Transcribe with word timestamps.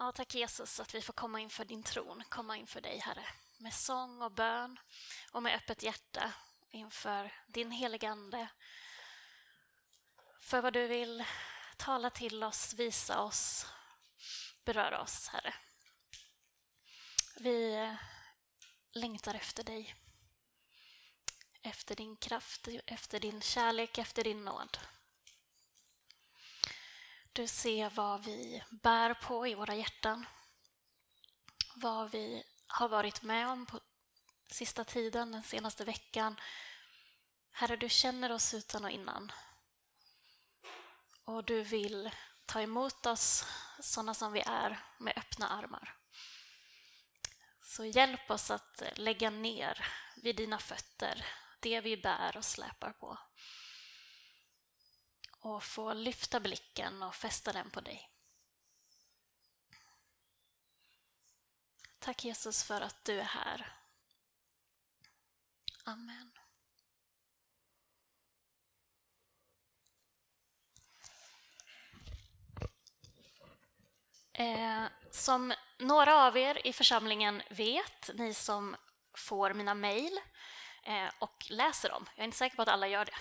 Ja, 0.00 0.12
tack 0.12 0.34
Jesus 0.34 0.80
att 0.80 0.94
vi 0.94 1.00
får 1.00 1.12
komma 1.12 1.40
inför 1.40 1.64
din 1.64 1.82
tron, 1.82 2.24
komma 2.28 2.56
inför 2.56 2.80
dig 2.80 2.98
Herre, 2.98 3.26
med 3.58 3.74
sång 3.74 4.22
och 4.22 4.32
bön 4.32 4.78
och 5.32 5.42
med 5.42 5.54
öppet 5.54 5.82
hjärta 5.82 6.32
inför 6.70 7.32
din 7.46 7.70
heligande. 7.70 8.48
För 10.40 10.60
vad 10.60 10.72
du 10.72 10.86
vill 10.86 11.24
tala 11.76 12.10
till 12.10 12.44
oss, 12.44 12.74
visa 12.74 13.22
oss, 13.22 13.66
beröra 14.64 15.02
oss, 15.02 15.28
Herre. 15.28 15.54
Vi 17.40 17.74
eh, 17.74 17.94
längtar 18.92 19.34
efter 19.34 19.64
dig. 19.64 19.94
Efter 21.62 21.96
din 21.96 22.16
kraft, 22.16 22.68
efter 22.86 23.20
din 23.20 23.40
kärlek, 23.40 23.98
efter 23.98 24.24
din 24.24 24.44
nåd. 24.44 24.78
Du 27.32 27.46
ser 27.46 27.90
vad 27.90 28.24
vi 28.24 28.62
bär 28.70 29.14
på 29.14 29.46
i 29.46 29.54
våra 29.54 29.74
hjärtan. 29.74 30.26
Vad 31.74 32.10
vi 32.10 32.44
har 32.66 32.88
varit 32.88 33.22
med 33.22 33.48
om 33.48 33.66
på 33.66 33.80
sista 34.50 34.84
tiden, 34.84 35.32
den 35.32 35.42
senaste 35.42 35.84
veckan. 35.84 36.40
Herre, 37.50 37.76
du 37.76 37.88
känner 37.88 38.32
oss 38.32 38.54
utan 38.54 38.84
och 38.84 38.90
innan. 38.90 39.32
Och 41.24 41.44
du 41.44 41.62
vill 41.62 42.10
ta 42.46 42.60
emot 42.60 43.06
oss 43.06 43.44
sådana 43.80 44.14
som 44.14 44.32
vi 44.32 44.40
är 44.40 44.84
med 44.98 45.12
öppna 45.16 45.48
armar. 45.48 45.94
Så 47.62 47.84
hjälp 47.84 48.30
oss 48.30 48.50
att 48.50 48.82
lägga 48.94 49.30
ner 49.30 49.86
vid 50.16 50.36
dina 50.36 50.58
fötter 50.58 51.26
det 51.60 51.80
vi 51.80 51.96
bär 51.96 52.36
och 52.36 52.44
släpar 52.44 52.92
på 52.92 53.18
och 55.40 55.64
få 55.64 55.92
lyfta 55.92 56.40
blicken 56.40 57.02
och 57.02 57.14
fästa 57.14 57.52
den 57.52 57.70
på 57.70 57.80
dig. 57.80 58.10
Tack 61.98 62.24
Jesus 62.24 62.64
för 62.64 62.80
att 62.80 63.04
du 63.04 63.20
är 63.20 63.24
här. 63.24 63.72
Amen. 65.84 66.32
Eh, 74.32 74.84
som 75.10 75.54
några 75.78 76.26
av 76.26 76.36
er 76.36 76.66
i 76.66 76.72
församlingen 76.72 77.42
vet, 77.50 78.10
ni 78.14 78.34
som 78.34 78.76
får 79.14 79.54
mina 79.54 79.74
mejl, 79.74 80.20
Eh, 80.20 80.26
Eh, 80.88 81.10
och 81.18 81.46
läser 81.48 81.88
dem. 81.88 82.06
Jag 82.14 82.22
är 82.22 82.24
inte 82.24 82.36
säker 82.36 82.56
på 82.56 82.62
att 82.62 82.68
alla 82.68 82.88
gör 82.88 83.04
det. 83.04 83.12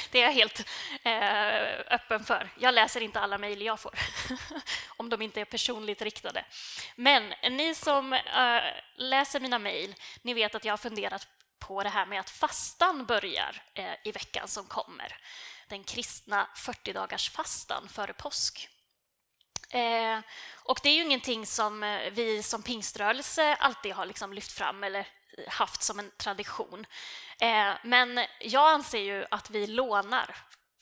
det 0.10 0.18
är 0.18 0.22
jag 0.22 0.32
helt 0.32 0.68
eh, 1.02 1.94
öppen 1.94 2.24
för. 2.24 2.50
Jag 2.58 2.74
läser 2.74 3.00
inte 3.00 3.20
alla 3.20 3.38
mejl 3.38 3.62
jag 3.62 3.80
får, 3.80 3.98
om 4.96 5.08
de 5.08 5.22
inte 5.22 5.40
är 5.40 5.44
personligt 5.44 6.02
riktade. 6.02 6.44
Men 6.94 7.34
ni 7.50 7.74
som 7.74 8.12
eh, 8.12 8.62
läser 8.94 9.40
mina 9.40 9.58
mejl, 9.58 9.94
ni 10.22 10.34
vet 10.34 10.54
att 10.54 10.64
jag 10.64 10.72
har 10.72 10.78
funderat 10.78 11.28
på 11.58 11.82
det 11.82 11.88
här 11.88 12.06
med 12.06 12.20
att 12.20 12.30
fastan 12.30 13.06
börjar 13.06 13.62
i 14.04 14.12
veckan 14.12 14.48
som 14.48 14.66
kommer. 14.66 15.16
Den 15.68 15.84
kristna 15.84 16.48
40 16.56 16.92
dagars 16.92 17.30
fastan 17.30 17.88
före 17.88 18.12
påsk. 18.12 18.68
Eh, 19.70 20.18
och 20.64 20.80
det 20.82 20.88
är 20.88 20.94
ju 20.94 21.02
ingenting 21.02 21.46
som 21.46 22.00
vi 22.12 22.42
som 22.42 22.62
pingströrelse 22.62 23.54
alltid 23.54 23.92
har 23.92 24.06
liksom 24.06 24.32
lyft 24.32 24.52
fram 24.52 24.84
eller 24.84 25.06
haft 25.48 25.82
som 25.82 25.98
en 25.98 26.10
tradition. 26.16 26.86
Eh, 27.40 27.72
men 27.82 28.20
jag 28.40 28.70
anser 28.70 29.00
ju 29.00 29.26
att 29.30 29.50
vi 29.50 29.66
lånar 29.66 30.36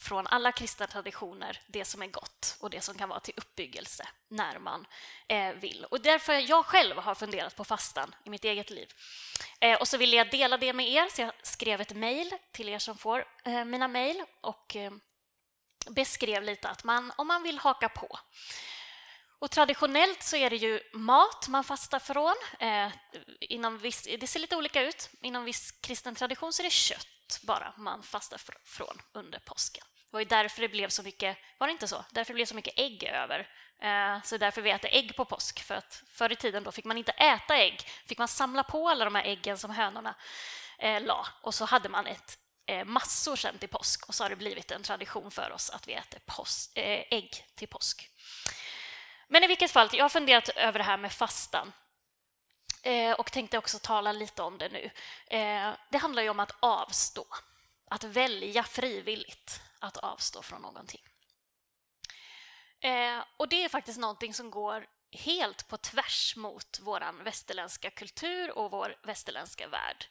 från 0.05 0.27
alla 0.27 0.53
kristna 0.53 0.87
traditioner 0.87 1.61
det 1.67 1.85
som 1.85 2.03
är 2.03 2.07
gott 2.07 2.57
och 2.61 2.71
det 2.71 2.81
som 2.81 2.95
kan 2.95 3.09
vara 3.09 3.21
till 3.21 3.35
uppbyggelse 3.37 4.09
när 4.29 4.59
man 4.59 4.87
eh, 5.29 5.53
vill. 5.53 5.87
Och 5.91 6.01
därför 6.01 6.33
jag 6.33 6.67
själv 6.67 6.97
har 6.97 7.15
funderat 7.15 7.57
på 7.57 7.65
fastan 7.65 8.15
i 8.25 8.31
mitt 8.31 8.45
eget 8.45 8.71
liv. 8.71 8.93
Eh, 9.61 9.81
och 9.81 9.89
så 9.89 9.97
ville 9.97 10.17
jag 10.17 10.31
dela 10.31 10.57
det 10.57 10.73
med 10.73 10.89
er, 10.89 11.09
så 11.15 11.23
jag 11.23 11.33
skrev 11.43 11.81
ett 11.81 11.97
mejl 11.97 12.35
till 12.53 12.69
er 12.69 12.79
som 12.79 12.99
får 12.99 13.25
eh, 13.45 13.65
mina 13.65 13.89
mejl 13.89 14.23
och 14.41 14.77
eh, 14.77 14.93
beskrev 15.89 16.43
lite 16.43 16.69
att 16.69 16.85
man, 16.85 17.13
om 17.17 17.27
man 17.27 17.43
vill 17.43 17.59
haka 17.59 17.89
på 17.89 18.19
och 19.45 19.51
traditionellt 19.51 20.23
så 20.23 20.37
är 20.37 20.51
det 20.51 20.57
ju 20.57 20.81
mat 20.93 21.49
man 21.49 21.65
fastar 21.65 21.99
från. 21.99 22.35
Eh, 22.59 22.93
inom 23.41 23.79
viss, 23.79 24.09
det 24.21 24.27
ser 24.27 24.41
lite 24.41 24.57
olika 24.57 24.83
ut. 24.83 25.11
Inom 25.23 25.45
viss 25.45 25.71
kristen 25.71 26.15
tradition 26.15 26.53
så 26.53 26.63
är 26.63 26.65
det 26.65 26.71
kött 26.71 27.41
bara 27.43 27.75
man 27.79 28.03
fastar 28.03 28.41
från 28.65 29.01
under 29.13 29.39
påsken. 29.39 29.85
Det 30.07 30.13
var 30.13 30.21
ju 30.21 30.25
därför 30.25 30.61
det 30.61 30.69
blev 30.69 30.89
så 30.89 31.03
mycket, 31.03 31.39
var 31.59 31.67
det 31.67 31.71
inte 31.71 31.89
så? 31.89 32.05
Därför 32.11 32.33
det 32.33 32.35
blev 32.35 32.47
så 32.47 32.55
mycket 32.55 32.79
ägg 32.79 33.05
över. 33.05 33.49
Eh, 33.83 34.23
så 34.23 34.37
därför 34.37 34.63
vi 34.63 34.71
äter 34.71 34.91
ägg 34.93 35.17
på 35.17 35.25
påsk. 35.25 35.63
För 35.63 35.75
att 35.75 36.03
förr 36.09 36.33
i 36.33 36.37
tiden 36.37 36.65
då 36.65 36.73
fick 36.73 36.85
man 36.85 36.99
inte 36.99 37.13
äta 37.13 37.57
ägg. 37.57 37.89
fick 38.07 38.19
man 38.19 38.29
samla 38.29 38.63
på 38.63 38.89
alla 38.89 39.05
de 39.05 39.15
här 39.15 39.25
äggen 39.25 39.59
som 39.59 39.71
hönorna 39.71 40.15
eh, 40.79 41.03
la. 41.03 41.27
Och 41.43 41.55
så 41.55 41.65
hade 41.65 41.89
man 41.89 42.07
ett 42.07 42.39
eh, 42.67 42.85
massor 42.85 43.37
sen 43.37 43.59
till 43.59 43.69
påsk. 43.69 44.09
Och 44.09 44.15
så 44.15 44.25
har 44.25 44.31
det 44.31 44.37
blivit 44.37 44.71
en 44.71 44.83
tradition 44.83 45.31
för 45.31 45.53
oss 45.53 45.71
att 45.71 45.89
vi 45.89 45.93
äter 45.93 46.21
eh, 46.75 47.05
ägg 47.11 47.45
till 47.55 47.69
påsk. 47.69 48.11
Men 49.35 49.45
i 49.45 49.47
vilket 49.47 49.71
fall, 49.71 49.89
jag 49.93 50.05
har 50.05 50.09
funderat 50.09 50.49
över 50.49 50.79
det 50.79 50.85
här 50.85 50.97
med 50.97 51.13
fastan 51.13 51.73
eh, 52.83 53.13
och 53.13 53.33
tänkte 53.33 53.59
också 53.59 53.79
tala 53.79 54.13
lite 54.13 54.43
om 54.43 54.59
det 54.59 54.69
nu. 54.69 54.91
Eh, 55.27 55.73
det 55.91 55.99
handlar 55.99 56.23
ju 56.23 56.29
om 56.29 56.41
att 56.41 56.57
avstå, 56.61 57.27
att 57.91 58.05
välja 58.05 58.63
frivilligt 58.63 59.61
att 59.79 59.97
avstå 59.97 60.43
från 60.43 60.63
någonting. 60.63 61.01
Eh, 62.81 63.25
och 63.37 63.49
det 63.49 63.65
är 63.65 63.69
faktiskt 63.69 63.99
någonting 63.99 64.35
som 64.35 64.51
går 64.51 64.87
helt 65.13 65.69
på 65.69 65.77
tvärs 65.77 66.37
mot 66.37 66.79
vår 66.83 67.23
västerländska 67.25 67.91
kultur 67.91 68.51
och 68.51 68.71
vår 68.71 68.97
västerländska 69.03 69.69
värld. 69.69 70.07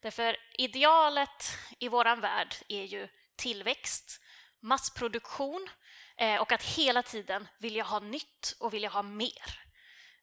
Därför 0.00 0.36
idealet 0.58 1.58
i 1.78 1.88
vår 1.88 2.16
värld 2.16 2.54
är 2.68 2.84
ju 2.84 3.08
tillväxt, 3.36 4.20
massproduktion 4.60 5.68
eh, 6.16 6.40
och 6.40 6.52
att 6.52 6.62
hela 6.62 7.02
tiden 7.02 7.48
vilja 7.58 7.84
ha 7.84 8.00
nytt 8.00 8.56
och 8.60 8.74
vilja 8.74 8.88
ha 8.88 9.02
mer. 9.02 9.66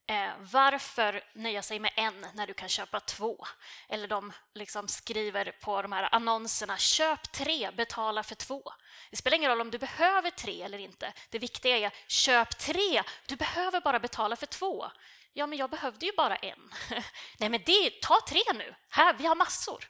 Eh, 0.08 0.32
varför 0.40 1.24
nöja 1.34 1.62
sig 1.62 1.80
med 1.80 1.92
en 1.96 2.28
när 2.34 2.48
du 2.48 2.54
kan 2.54 2.70
köpa 2.70 3.00
två? 3.00 3.46
Eller 3.90 4.08
de 4.08 4.34
liksom 4.54 4.88
skriver 4.88 5.52
på 5.52 5.82
de 5.82 5.92
här 5.92 6.10
annonserna, 6.12 6.78
köp 6.78 7.32
tre, 7.32 7.72
betala 7.72 8.24
för 8.24 8.36
två. 8.36 8.64
Det 9.10 9.18
spelar 9.18 9.38
ingen 9.38 9.50
roll 9.50 9.62
om 9.62 9.72
du 9.72 9.78
behöver 9.78 10.30
tre 10.30 10.62
eller 10.62 10.78
inte. 10.78 11.14
Det 11.30 11.40
viktiga 11.40 11.78
är, 11.78 11.92
köp 12.08 12.58
tre, 12.58 13.04
du 13.26 13.36
behöver 13.36 13.82
bara 13.82 14.00
betala 14.00 14.36
för 14.36 14.46
två. 14.46 14.86
Ja, 15.34 15.48
men 15.48 15.58
jag 15.58 15.70
behövde 15.70 16.06
ju 16.06 16.12
bara 16.18 16.36
en. 16.36 16.74
Nej, 17.38 17.50
men 17.50 17.62
det, 17.66 18.02
ta 18.02 18.20
tre 18.28 18.42
nu. 18.54 18.76
Här, 18.90 19.14
vi 19.14 19.26
har 19.26 19.36
massor. 19.36 19.90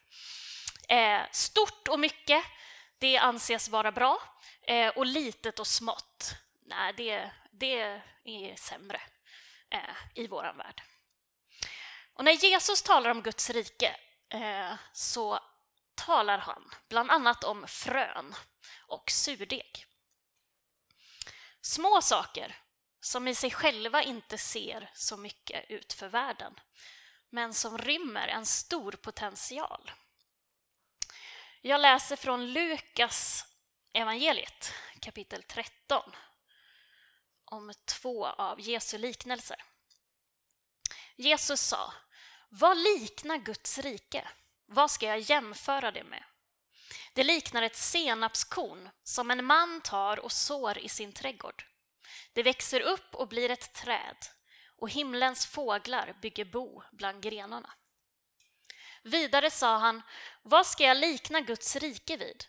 Eh, 0.88 1.22
stort 1.32 1.88
och 1.88 2.00
mycket, 2.00 2.46
det 3.04 3.18
anses 3.18 3.70
vara 3.70 3.92
bra. 3.92 4.22
Eh, 4.62 4.88
och 4.88 5.06
litet 5.06 5.60
och 5.60 5.68
smått, 5.68 6.36
nej, 6.66 6.94
det, 6.98 7.32
det 7.52 8.02
är 8.24 8.56
sämre 8.56 9.02
eh, 9.70 9.96
i 10.16 10.28
vår 10.28 10.54
värld. 10.58 10.82
Och 12.14 12.24
när 12.26 12.32
Jesus 12.32 12.82
talar 12.82 13.10
om 13.10 13.22
Guds 13.22 13.50
rike 13.50 13.96
eh, 14.30 14.74
så 14.94 15.40
talar 15.96 16.38
han 16.38 16.72
bland 16.90 17.12
annat 17.12 17.44
om 17.44 17.68
frön 17.68 18.36
och 18.88 19.12
surdeg. 19.12 19.86
Små 21.62 22.02
saker 22.02 22.56
som 23.02 23.28
i 23.28 23.36
sig 23.36 23.52
själva 23.52 24.04
inte 24.04 24.38
ser 24.38 24.92
så 24.94 25.18
mycket 25.18 25.70
ut 25.70 25.94
för 25.94 26.08
världen 26.08 26.60
men 27.30 27.54
som 27.54 27.78
rymmer 27.78 28.28
en 28.28 28.46
stor 28.46 28.92
potential. 28.92 29.92
Jag 31.66 31.82
läser 31.82 32.16
från 32.16 32.54
Lukas 32.54 33.46
evangeliet 33.94 34.74
kapitel 35.00 35.44
13 35.44 36.12
om 37.46 37.74
två 37.86 38.26
av 38.26 38.62
Jesu 38.62 38.98
liknelser. 38.98 39.64
Jesus 41.16 41.62
sa, 41.62 41.94
vad 42.50 42.78
liknar 42.78 43.38
Guds 43.38 43.78
rike? 43.78 44.28
Vad 44.66 44.92
ska 44.92 45.06
jag 45.06 45.20
jämföra 45.20 45.92
det 45.92 46.04
med? 46.04 46.24
Det 47.14 47.24
liknar 47.24 47.62
ett 47.62 47.76
senapskorn 47.76 48.90
som 49.04 49.32
en 49.32 49.46
man 49.46 49.82
tar 49.82 50.20
och 50.20 50.32
sår 50.32 50.78
i 50.78 50.90
sin 50.90 51.14
trädgård. 51.14 51.66
Det 52.34 52.44
växer 52.44 52.80
upp 52.80 53.16
och 53.16 53.28
blir 53.28 53.50
ett 53.50 53.74
träd 53.74 54.18
och 54.78 54.90
himlens 54.90 55.46
fåglar 55.46 56.16
bygger 56.22 56.46
bo 56.46 56.84
bland 56.92 57.24
grenarna. 57.24 57.74
Vidare 59.04 59.52
sa 59.52 59.78
han, 59.78 60.02
vad 60.42 60.68
ska 60.68 60.84
jag 60.84 60.98
likna 60.98 61.42
Guds 61.42 61.76
rike 61.76 62.18
vid? 62.18 62.46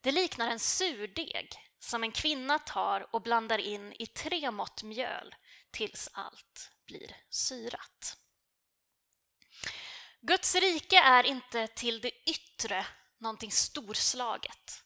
Det 0.00 0.12
liknar 0.12 0.50
en 0.50 0.58
surdeg 0.58 1.48
som 1.78 2.02
en 2.02 2.12
kvinna 2.12 2.58
tar 2.58 3.14
och 3.14 3.22
blandar 3.22 3.58
in 3.58 3.92
i 3.98 4.06
tre 4.06 4.50
mått 4.50 4.82
mjöl 4.82 5.34
tills 5.70 6.08
allt 6.12 6.70
blir 6.86 7.16
syrat. 7.30 8.16
Guds 10.20 10.54
rike 10.54 10.98
är 10.98 11.24
inte 11.26 11.66
till 11.66 12.00
det 12.00 12.30
yttre 12.30 12.86
någonting 13.18 13.52
storslaget. 13.52 14.82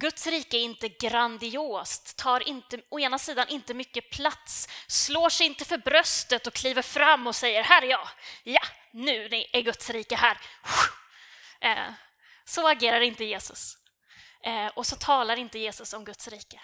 Guds 0.00 0.26
rike 0.26 0.56
är 0.56 0.60
inte 0.60 0.88
grandiost, 0.88 2.16
tar 2.16 2.48
inte, 2.48 2.82
å 2.88 3.00
ena 3.00 3.18
sidan 3.18 3.48
inte 3.48 3.74
mycket 3.74 4.10
plats, 4.10 4.68
slår 4.86 5.30
sig 5.30 5.46
inte 5.46 5.64
för 5.64 5.78
bröstet 5.78 6.46
och 6.46 6.54
kliver 6.54 6.82
fram 6.82 7.26
och 7.26 7.36
säger 7.36 7.62
här 7.62 7.82
är 7.82 7.86
jag, 7.86 8.08
ja, 8.44 8.60
nu 8.92 9.28
är 9.52 9.62
Guds 9.62 9.90
rike 9.90 10.16
här. 10.16 10.40
Eh, 11.60 11.92
så 12.44 12.68
agerar 12.68 13.00
inte 13.00 13.24
Jesus. 13.24 13.76
Eh, 14.42 14.66
och 14.66 14.86
så 14.86 14.96
talar 14.96 15.36
inte 15.36 15.58
Jesus 15.58 15.92
om 15.92 16.04
Guds 16.04 16.28
rike. 16.28 16.60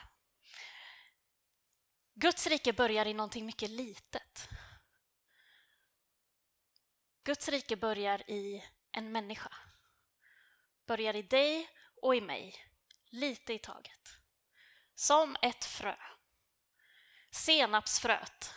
Guds 2.14 2.46
rike 2.46 2.72
börjar 2.72 3.06
i 3.06 3.14
någonting 3.14 3.46
mycket 3.46 3.70
litet. 3.70 4.48
Guds 7.24 7.48
rike 7.48 7.76
börjar 7.76 8.30
i 8.30 8.64
en 8.92 9.12
människa. 9.12 9.52
Börjar 10.86 11.16
i 11.16 11.22
dig 11.22 11.68
och 12.02 12.16
i 12.16 12.20
mig, 12.20 12.73
lite 13.14 13.52
i 13.52 13.58
taget. 13.58 14.16
Som 14.94 15.36
ett 15.42 15.64
frö. 15.64 15.96
Senapsfröet, 17.30 18.54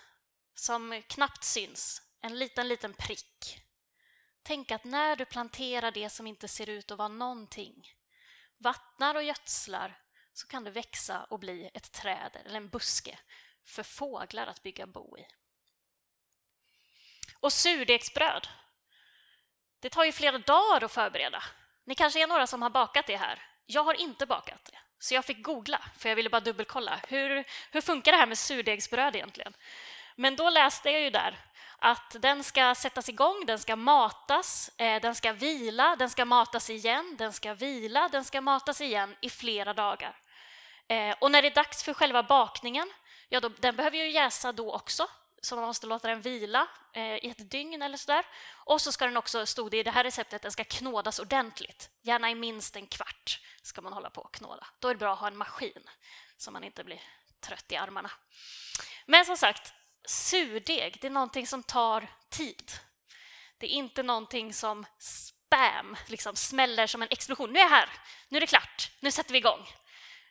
som 0.53 1.01
knappt 1.07 1.43
syns, 1.43 2.01
en 2.21 2.39
liten, 2.39 2.67
liten 2.67 2.93
prick. 2.93 3.63
Tänk 4.43 4.71
att 4.71 4.83
när 4.83 5.15
du 5.15 5.25
planterar 5.25 5.91
det 5.91 6.09
som 6.09 6.27
inte 6.27 6.47
ser 6.47 6.69
ut 6.69 6.91
att 6.91 6.97
vara 6.97 7.07
någonting, 7.07 7.91
vattnar 8.57 9.15
och 9.15 9.23
gödslar, 9.23 10.01
så 10.33 10.47
kan 10.47 10.63
det 10.63 10.71
växa 10.71 11.23
och 11.23 11.39
bli 11.39 11.71
ett 11.73 11.91
träd 11.91 12.37
eller 12.45 12.57
en 12.57 12.69
buske 12.69 13.19
för 13.65 13.83
fåglar 13.83 14.47
att 14.47 14.63
bygga 14.63 14.87
bo 14.87 15.17
i. 15.17 15.27
Och 17.39 17.53
surdegsbröd, 17.53 18.47
det 19.79 19.89
tar 19.89 20.03
ju 20.03 20.11
flera 20.11 20.37
dagar 20.37 20.83
att 20.83 20.91
förbereda. 20.91 21.43
Ni 21.83 21.95
kanske 21.95 22.23
är 22.23 22.27
några 22.27 22.47
som 22.47 22.61
har 22.61 22.69
bakat 22.69 23.07
det 23.07 23.17
här. 23.17 23.56
Jag 23.69 23.83
har 23.83 23.93
inte 23.93 24.25
bakat 24.25 24.65
det, 24.65 24.77
så 24.99 25.13
jag 25.13 25.25
fick 25.25 25.43
googla, 25.43 25.81
för 25.97 26.09
jag 26.09 26.15
ville 26.15 26.29
bara 26.29 26.41
dubbelkolla. 26.41 26.99
Hur, 27.07 27.43
hur 27.71 27.81
funkar 27.81 28.11
det 28.11 28.17
här 28.17 28.27
med 28.27 28.37
surdegsbröd 28.37 29.15
egentligen? 29.15 29.53
Men 30.15 30.35
då 30.35 30.49
läste 30.49 30.89
jag 30.89 31.01
ju 31.01 31.09
där 31.09 31.37
att 31.79 32.15
den 32.19 32.43
ska 32.43 32.75
sättas 32.75 33.09
igång, 33.09 33.43
den 33.45 33.59
ska 33.59 33.75
matas, 33.75 34.71
eh, 34.77 35.01
den 35.01 35.15
ska 35.15 35.33
vila, 35.33 35.95
den 35.95 36.09
ska 36.09 36.25
matas 36.25 36.69
igen, 36.69 37.15
den 37.17 37.33
ska 37.33 37.53
vila, 37.53 38.09
den 38.11 38.25
ska 38.25 38.41
matas 38.41 38.81
igen 38.81 39.15
i 39.21 39.29
flera 39.29 39.73
dagar. 39.73 40.15
Eh, 40.87 41.15
och 41.19 41.31
när 41.31 41.41
det 41.41 41.47
är 41.47 41.55
dags 41.55 41.83
för 41.83 41.93
själva 41.93 42.23
bakningen, 42.23 42.91
ja 43.29 43.39
då, 43.39 43.49
den 43.49 43.75
behöver 43.75 43.97
ju 43.97 44.09
jäsa 44.09 44.51
då 44.51 44.73
också, 44.73 45.07
så 45.41 45.55
man 45.55 45.65
måste 45.65 45.87
låta 45.87 46.07
den 46.07 46.21
vila 46.21 46.67
eh, 46.93 47.15
i 47.15 47.29
ett 47.29 47.51
dygn 47.51 47.81
eller 47.81 47.97
sådär. 47.97 48.25
Och 48.65 48.81
så 48.81 48.91
ska 48.91 49.05
den 49.05 49.17
också, 49.17 49.45
stod 49.45 49.71
det 49.71 49.77
i 49.77 49.83
det 49.83 49.91
här 49.91 50.03
receptet, 50.03 50.41
den 50.41 50.51
ska 50.51 50.63
knådas 50.63 51.19
ordentligt. 51.19 51.89
Gärna 52.01 52.31
i 52.31 52.35
minst 52.35 52.75
en 52.75 52.87
kvart 52.87 53.41
ska 53.61 53.81
man 53.81 53.93
hålla 53.93 54.09
på 54.09 54.21
och 54.21 54.33
knåda. 54.33 54.67
Då 54.79 54.87
är 54.87 54.93
det 54.93 54.99
bra 54.99 55.13
att 55.13 55.19
ha 55.19 55.27
en 55.27 55.37
maskin 55.37 55.89
så 56.37 56.51
man 56.51 56.63
inte 56.63 56.83
blir 56.83 57.01
trött 57.39 57.71
i 57.71 57.75
armarna. 57.75 58.11
Men 59.05 59.25
som 59.25 59.37
sagt, 59.37 59.73
surdeg, 60.07 60.97
det 61.01 61.07
är 61.07 61.11
någonting 61.11 61.47
som 61.47 61.63
tar 61.63 62.07
tid. 62.29 62.71
Det 63.57 63.65
är 63.65 63.69
inte 63.69 64.03
någonting 64.03 64.53
som 64.53 64.85
spam, 64.99 65.97
liksom 66.07 66.35
smäller 66.35 66.87
som 66.87 67.01
en 67.01 67.07
explosion. 67.11 67.53
Nu 67.53 67.59
är 67.59 67.63
jag 67.63 67.69
här, 67.69 67.89
nu 68.29 68.37
är 68.37 68.41
det 68.41 68.47
klart, 68.47 68.91
nu 68.99 69.11
sätter 69.11 69.31
vi 69.31 69.37
igång. 69.37 69.67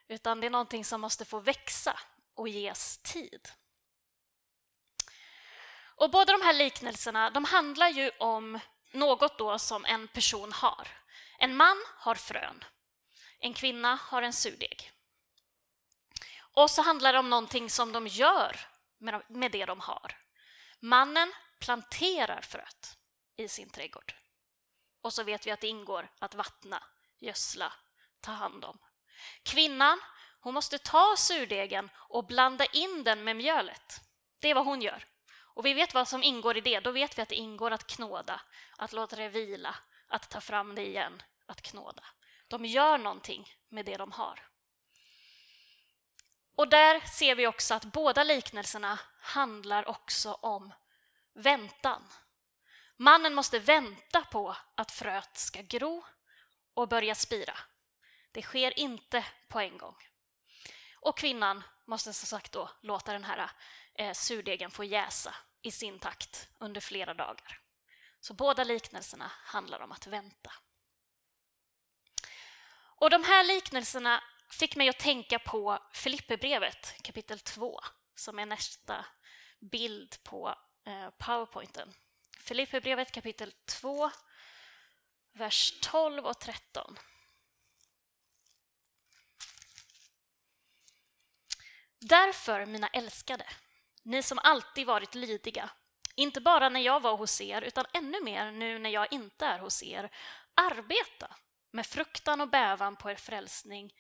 Utan 0.08 0.40
det 0.40 0.46
är 0.46 0.50
någonting 0.50 0.84
som 0.84 1.00
måste 1.00 1.24
få 1.24 1.40
växa 1.40 2.00
och 2.34 2.48
ges 2.48 2.98
tid. 2.98 3.48
Och 5.96 6.10
båda 6.10 6.32
de 6.32 6.42
här 6.42 6.52
liknelserna 6.52 7.30
de 7.30 7.44
handlar 7.44 7.88
ju 7.88 8.10
om 8.18 8.60
något 8.92 9.38
då 9.38 9.58
som 9.58 9.84
en 9.84 10.08
person 10.08 10.52
har. 10.52 10.88
En 11.38 11.56
man 11.56 11.84
har 11.96 12.14
frön, 12.14 12.64
en 13.38 13.54
kvinna 13.54 13.98
har 14.02 14.22
en 14.22 14.32
surdeg. 14.32 14.92
Och 16.38 16.70
så 16.70 16.82
handlar 16.82 17.12
det 17.12 17.18
om 17.18 17.30
någonting 17.30 17.70
som 17.70 17.92
de 17.92 18.06
gör 18.06 18.60
med 19.28 19.52
det 19.52 19.64
de 19.64 19.80
har. 19.80 20.16
Mannen 20.80 21.32
planterar 21.58 22.40
fröet 22.40 22.96
i 23.36 23.48
sin 23.48 23.70
trädgård. 23.70 24.14
Och 25.02 25.12
så 25.12 25.22
vet 25.22 25.46
vi 25.46 25.50
att 25.50 25.60
det 25.60 25.68
ingår 25.68 26.08
att 26.18 26.34
vattna, 26.34 26.82
gödsla, 27.18 27.72
ta 28.20 28.32
hand 28.32 28.64
om. 28.64 28.78
Kvinnan 29.42 30.00
hon 30.40 30.54
måste 30.54 30.78
ta 30.78 31.14
surdegen 31.16 31.90
och 31.96 32.26
blanda 32.26 32.64
in 32.64 33.04
den 33.04 33.24
med 33.24 33.36
mjölet. 33.36 34.00
Det 34.40 34.50
är 34.50 34.54
vad 34.54 34.64
hon 34.64 34.82
gör. 34.82 35.04
Och 35.56 35.66
vi 35.66 35.74
vet 35.74 35.94
vad 35.94 36.08
som 36.08 36.22
ingår 36.22 36.56
i 36.56 36.60
det. 36.60 36.80
Då 36.80 36.90
vet 36.90 37.18
vi 37.18 37.22
att 37.22 37.28
det 37.28 37.34
ingår 37.34 37.70
att 37.70 37.86
knåda, 37.86 38.40
att 38.76 38.92
låta 38.92 39.16
det 39.16 39.28
vila, 39.28 39.74
att 40.08 40.30
ta 40.30 40.40
fram 40.40 40.74
det 40.74 40.86
igen, 40.86 41.22
att 41.46 41.62
knåda. 41.62 42.02
De 42.48 42.64
gör 42.64 42.98
någonting 42.98 43.48
med 43.68 43.86
det 43.86 43.96
de 43.96 44.12
har. 44.12 44.48
Och 46.54 46.68
där 46.68 47.00
ser 47.00 47.34
vi 47.34 47.46
också 47.46 47.74
att 47.74 47.84
båda 47.84 48.24
liknelserna 48.24 48.98
handlar 49.20 49.88
också 49.88 50.32
om 50.32 50.72
väntan. 51.34 52.02
Mannen 52.96 53.34
måste 53.34 53.58
vänta 53.58 54.22
på 54.22 54.56
att 54.74 54.92
fröet 54.92 55.36
ska 55.36 55.62
gro 55.62 56.04
och 56.74 56.88
börja 56.88 57.14
spira. 57.14 57.58
Det 58.32 58.42
sker 58.42 58.78
inte 58.78 59.24
på 59.48 59.60
en 59.60 59.78
gång. 59.78 59.96
Och 60.94 61.18
kvinnan 61.18 61.62
måste 61.84 62.12
som 62.12 62.26
sagt 62.26 62.52
då 62.52 62.70
låta 62.80 63.12
den 63.12 63.24
här 63.24 63.50
eh, 63.94 64.12
surdegen 64.12 64.70
få 64.70 64.84
jäsa 64.84 65.34
i 65.66 65.70
sin 65.70 65.98
takt 65.98 66.48
under 66.58 66.80
flera 66.80 67.14
dagar. 67.14 67.60
Så 68.20 68.34
båda 68.34 68.64
liknelserna 68.64 69.32
handlar 69.34 69.80
om 69.80 69.92
att 69.92 70.06
vänta. 70.06 70.52
Och 72.98 73.10
de 73.10 73.24
här 73.24 73.44
liknelserna 73.44 74.24
fick 74.50 74.76
mig 74.76 74.88
att 74.88 74.98
tänka 74.98 75.38
på 75.38 75.78
Filipperbrevet 75.92 77.02
kapitel 77.02 77.40
2 77.40 77.80
som 78.14 78.38
är 78.38 78.46
nästa 78.46 79.06
bild 79.60 80.22
på 80.22 80.54
eh, 80.86 81.10
powerpointen. 81.10 81.94
Filipperbrevet 82.38 83.12
kapitel 83.12 83.52
2, 83.52 84.10
vers 85.32 85.80
12 85.82 86.26
och 86.26 86.38
13. 86.40 86.98
Därför, 91.98 92.66
mina 92.66 92.88
älskade, 92.88 93.46
ni 94.06 94.22
som 94.22 94.38
alltid 94.42 94.86
varit 94.86 95.14
lydiga, 95.14 95.70
inte 96.14 96.40
bara 96.40 96.68
när 96.68 96.80
jag 96.80 97.00
var 97.00 97.16
hos 97.16 97.40
er, 97.40 97.62
utan 97.62 97.84
ännu 97.92 98.20
mer 98.20 98.52
nu 98.52 98.78
när 98.78 98.90
jag 98.90 99.12
inte 99.12 99.46
är 99.46 99.58
hos 99.58 99.82
er, 99.82 100.10
arbeta 100.54 101.36
med 101.70 101.86
fruktan 101.86 102.40
och 102.40 102.48
bävan 102.48 102.96
på 102.96 103.10
er 103.10 103.16
frälsning, 103.16 103.94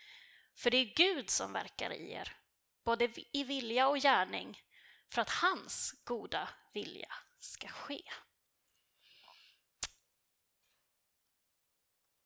för 0.56 0.70
det 0.70 0.76
är 0.76 0.94
Gud 0.94 1.30
som 1.30 1.52
verkar 1.52 1.92
i 1.92 2.12
er, 2.12 2.36
både 2.84 3.08
i 3.32 3.44
vilja 3.44 3.88
och 3.88 3.98
gärning, 3.98 4.62
för 5.08 5.22
att 5.22 5.30
hans 5.30 5.94
goda 6.04 6.48
vilja 6.72 7.12
ska 7.38 7.68
ske. 7.68 8.02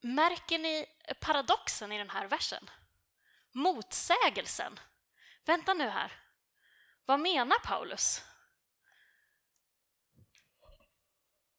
Märker 0.01 0.59
ni 0.59 0.87
paradoxen 1.21 1.93
i 1.93 1.99
den 1.99 2.11
här 2.11 2.27
versen? 2.29 2.71
Motsägelsen. 3.53 4.81
Vänta 5.45 5.75
nu 5.75 5.89
här. 5.89 6.30
Vad 7.11 7.21
menar 7.21 7.59
Paulus? 7.59 8.23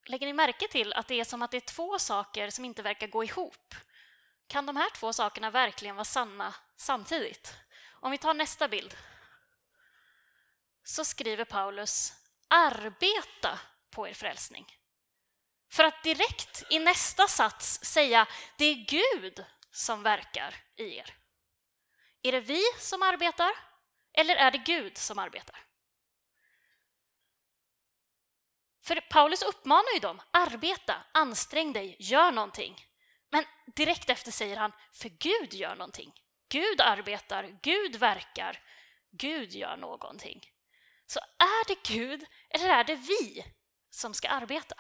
Lägger 0.05 0.27
ni 0.27 0.33
märke 0.33 0.67
till 0.67 0.93
att 0.93 1.07
det 1.07 1.19
är 1.19 1.23
som 1.23 1.41
att 1.41 1.51
det 1.51 1.57
är 1.57 1.61
två 1.61 1.99
saker 1.99 2.49
som 2.49 2.65
inte 2.65 2.81
verkar 2.81 3.07
gå 3.07 3.23
ihop? 3.23 3.75
Kan 4.47 4.65
de 4.65 4.75
här 4.75 4.89
två 4.89 5.13
sakerna 5.13 5.51
verkligen 5.51 5.95
vara 5.95 6.05
sanna 6.05 6.55
samtidigt? 6.77 7.55
Om 7.91 8.11
vi 8.11 8.17
tar 8.17 8.33
nästa 8.33 8.67
bild 8.67 8.97
så 10.83 11.05
skriver 11.05 11.45
Paulus 11.45 12.13
arbeta 12.47 13.59
på 13.89 14.07
er 14.07 14.13
frälsning. 14.13 14.77
För 15.71 15.83
att 15.83 16.03
direkt 16.03 16.63
i 16.69 16.79
nästa 16.79 17.27
sats 17.27 17.79
säga 17.83 18.27
det 18.57 18.65
är 18.65 18.75
Gud 18.75 19.45
som 19.71 20.03
verkar 20.03 20.55
i 20.75 20.95
er. 20.95 21.15
Är 22.21 22.31
det 22.31 22.41
vi 22.41 22.61
som 22.79 23.01
arbetar 23.01 23.70
eller 24.13 24.35
är 24.35 24.51
det 24.51 24.57
Gud 24.57 24.97
som 24.97 25.19
arbetar? 25.19 25.65
För 28.83 29.01
Paulus 29.09 29.41
uppmanar 29.41 29.93
ju 29.93 29.99
dem, 29.99 30.21
arbeta, 30.31 31.03
ansträng 31.11 31.73
dig, 31.73 31.95
gör 31.99 32.31
någonting. 32.31 32.85
Men 33.29 33.45
direkt 33.75 34.09
efter 34.09 34.31
säger 34.31 34.57
han, 34.57 34.71
för 34.93 35.09
Gud 35.09 35.53
gör 35.53 35.75
någonting. 35.75 36.13
Gud 36.49 36.81
arbetar, 36.81 37.59
Gud 37.61 37.95
verkar, 37.95 38.63
Gud 39.11 39.51
gör 39.51 39.77
någonting. 39.77 40.51
Så 41.05 41.19
är 41.19 41.67
det 41.67 41.83
Gud 41.83 42.25
eller 42.49 42.69
är 42.69 42.83
det 42.83 42.95
vi 42.95 43.45
som 43.89 44.13
ska 44.13 44.29
arbeta? 44.29 44.75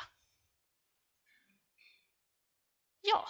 Ja. 3.01 3.29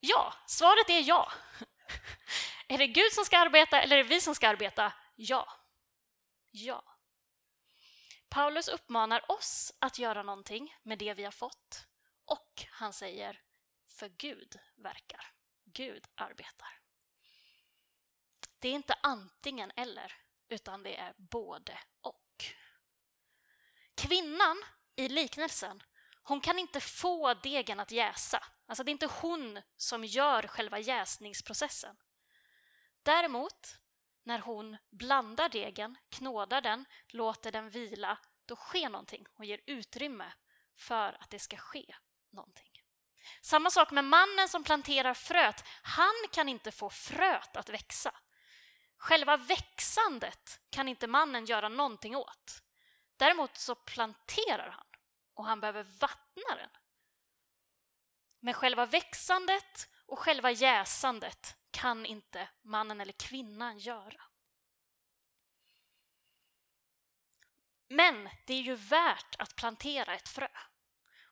Ja, 0.00 0.34
svaret 0.46 0.90
är 0.90 1.00
ja. 1.00 1.32
Är 2.66 2.78
det 2.78 2.86
Gud 2.86 3.12
som 3.12 3.24
ska 3.24 3.38
arbeta 3.38 3.82
eller 3.82 3.98
är 3.98 4.02
det 4.02 4.08
vi 4.08 4.20
som 4.20 4.34
ska 4.34 4.48
arbeta? 4.48 4.92
Ja. 5.16 5.52
Ja. 6.50 6.96
Paulus 8.28 8.68
uppmanar 8.68 9.30
oss 9.30 9.72
att 9.78 9.98
göra 9.98 10.22
någonting 10.22 10.76
med 10.82 10.98
det 10.98 11.14
vi 11.14 11.24
har 11.24 11.32
fått 11.32 11.86
och 12.24 12.64
han 12.70 12.92
säger 12.92 13.40
för 13.86 14.08
Gud 14.08 14.58
verkar. 14.76 15.32
Gud 15.64 16.06
arbetar. 16.14 16.80
Det 18.58 18.68
är 18.68 18.72
inte 18.72 18.94
antingen 19.02 19.72
eller, 19.76 20.12
utan 20.48 20.82
det 20.82 20.96
är 20.96 21.14
både 21.16 21.78
och. 22.00 22.44
Kvinnan 23.94 24.62
i 24.96 25.08
liknelsen, 25.08 25.82
hon 26.22 26.40
kan 26.40 26.58
inte 26.58 26.80
få 26.80 27.34
degen 27.34 27.80
att 27.80 27.90
jäsa. 27.90 28.44
Alltså 28.70 28.84
det 28.84 28.90
är 28.90 28.92
inte 28.92 29.10
hon 29.20 29.62
som 29.76 30.04
gör 30.04 30.42
själva 30.42 30.78
jäsningsprocessen. 30.78 31.96
Däremot, 33.02 33.76
när 34.24 34.38
hon 34.38 34.76
blandar 34.90 35.48
degen, 35.48 35.98
knådar 36.08 36.60
den, 36.60 36.84
låter 37.08 37.52
den 37.52 37.70
vila, 37.70 38.18
då 38.46 38.56
sker 38.56 38.88
någonting. 38.88 39.26
Hon 39.34 39.46
ger 39.46 39.60
utrymme 39.66 40.32
för 40.74 41.16
att 41.20 41.30
det 41.30 41.38
ska 41.38 41.56
ske 41.56 41.94
någonting. 42.32 42.82
Samma 43.42 43.70
sak 43.70 43.90
med 43.90 44.04
mannen 44.04 44.48
som 44.48 44.64
planterar 44.64 45.14
fröet. 45.14 45.64
Han 45.82 46.14
kan 46.32 46.48
inte 46.48 46.70
få 46.70 46.90
fröet 46.90 47.56
att 47.56 47.68
växa. 47.68 48.14
Själva 48.96 49.36
växandet 49.36 50.60
kan 50.70 50.88
inte 50.88 51.06
mannen 51.06 51.44
göra 51.44 51.68
någonting 51.68 52.16
åt. 52.16 52.62
Däremot 53.16 53.56
så 53.56 53.74
planterar 53.74 54.70
han 54.70 54.86
och 55.34 55.44
han 55.44 55.60
behöver 55.60 55.82
vattna 55.82 56.54
den. 56.56 56.70
Men 58.40 58.54
själva 58.54 58.86
växandet 58.86 59.88
och 60.06 60.18
själva 60.18 60.50
jäsandet 60.50 61.56
kan 61.70 62.06
inte 62.06 62.48
mannen 62.62 63.00
eller 63.00 63.12
kvinnan 63.12 63.78
göra. 63.78 64.22
Men 67.88 68.28
det 68.46 68.54
är 68.54 68.62
ju 68.62 68.74
värt 68.74 69.36
att 69.38 69.56
plantera 69.56 70.14
ett 70.14 70.28
frö. 70.28 70.48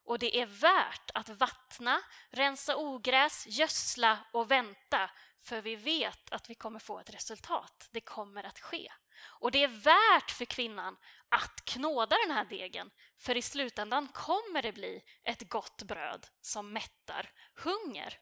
Och 0.04 0.18
det 0.18 0.40
är 0.40 0.46
värt 0.46 1.10
att 1.14 1.28
vattna, 1.28 2.02
rensa 2.30 2.76
ogräs, 2.76 3.46
gödsla 3.46 4.18
och 4.32 4.50
vänta 4.50 5.10
för 5.40 5.60
vi 5.60 5.76
vet 5.76 6.32
att 6.32 6.50
vi 6.50 6.54
kommer 6.54 6.78
få 6.78 7.00
ett 7.00 7.14
resultat. 7.14 7.88
Det 7.90 8.00
kommer 8.00 8.44
att 8.44 8.58
ske. 8.58 8.92
Och 9.20 9.50
det 9.50 9.64
är 9.64 9.68
värt 9.68 10.30
för 10.30 10.44
kvinnan 10.44 10.96
att 11.28 11.64
knåda 11.64 12.16
den 12.26 12.36
här 12.36 12.44
degen 12.44 12.90
för 13.18 13.36
i 13.36 13.42
slutändan 13.42 14.08
kommer 14.08 14.62
det 14.62 14.72
bli 14.72 15.02
ett 15.24 15.48
gott 15.48 15.82
bröd 15.82 16.26
som 16.40 16.72
mättar 16.72 17.30
hunger. 17.54 18.18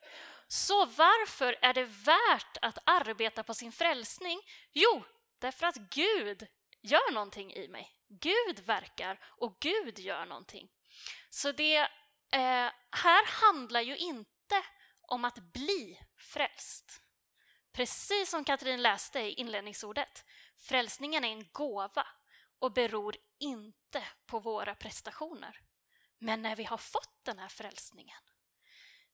Så 0.48 0.86
varför 0.86 1.56
är 1.62 1.74
det 1.74 1.84
värt 1.84 2.56
att 2.62 2.78
arbeta 2.84 3.42
på 3.42 3.54
sin 3.54 3.72
frälsning? 3.72 4.40
Jo, 4.72 5.04
därför 5.38 5.66
att 5.66 5.76
Gud 5.76 6.46
gör 6.82 7.12
någonting 7.12 7.52
i 7.52 7.68
mig. 7.68 7.92
Gud 8.08 8.60
verkar 8.66 9.18
och 9.24 9.56
Gud 9.60 9.98
gör 9.98 10.26
någonting. 10.26 10.68
Så 11.30 11.52
det 11.52 11.76
eh, 12.32 12.70
här 12.90 13.26
handlar 13.26 13.80
ju 13.80 13.96
inte 13.96 14.62
om 15.02 15.24
att 15.24 15.38
bli 15.52 16.00
frälst. 16.18 17.02
Precis 17.76 18.30
som 18.30 18.44
Katrin 18.44 18.82
läste 18.82 19.20
i 19.20 19.32
inledningsordet. 19.32 20.24
Frälsningen 20.56 21.24
är 21.24 21.28
en 21.28 21.48
gåva 21.52 22.06
och 22.58 22.72
beror 22.72 23.16
inte 23.38 24.04
på 24.26 24.38
våra 24.38 24.74
prestationer. 24.74 25.60
Men 26.18 26.42
när 26.42 26.56
vi 26.56 26.64
har 26.64 26.78
fått 26.78 27.24
den 27.24 27.38
här 27.38 27.48
frälsningen, 27.48 28.18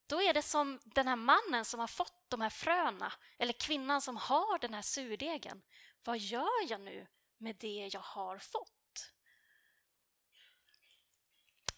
då 0.07 0.23
är 0.23 0.35
det 0.35 0.43
som 0.43 0.81
den 0.85 1.09
här 1.09 1.17
mannen 1.17 1.65
som 1.65 1.81
har 1.81 1.87
fått 1.87 2.25
de 2.29 2.41
här 2.41 2.51
fröna, 2.51 3.13
eller 3.39 3.53
kvinnan 3.53 4.01
som 4.01 4.17
har 4.17 4.59
den 4.59 4.75
här 4.75 4.83
surdegen. 4.83 5.63
Vad 6.05 6.19
gör 6.19 6.69
jag 6.69 6.81
nu 6.81 7.07
med 7.39 7.57
det 7.57 7.91
jag 7.93 8.01
har 8.01 8.39
fått? 8.39 9.13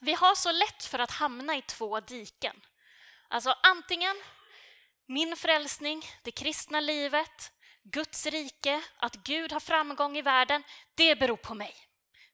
Vi 0.01 0.13
har 0.13 0.35
så 0.35 0.53
lätt 0.53 0.85
för 0.85 0.99
att 0.99 1.11
hamna 1.11 1.57
i 1.57 1.63
två 1.63 2.01
diken. 2.01 2.67
Alltså 3.29 3.55
antingen 3.63 4.17
min 5.07 5.37
frälsning, 5.37 6.05
det 6.23 6.31
kristna 6.31 6.81
livet, 6.81 7.53
Guds 7.83 8.27
rike, 8.27 8.83
att 8.97 9.15
Gud 9.15 9.53
har 9.53 9.61
framgång 9.61 10.17
i 10.17 10.23
världen, 10.23 10.63
det 10.95 11.17
beror 11.17 11.37
på 11.37 11.55
mig. 11.55 11.75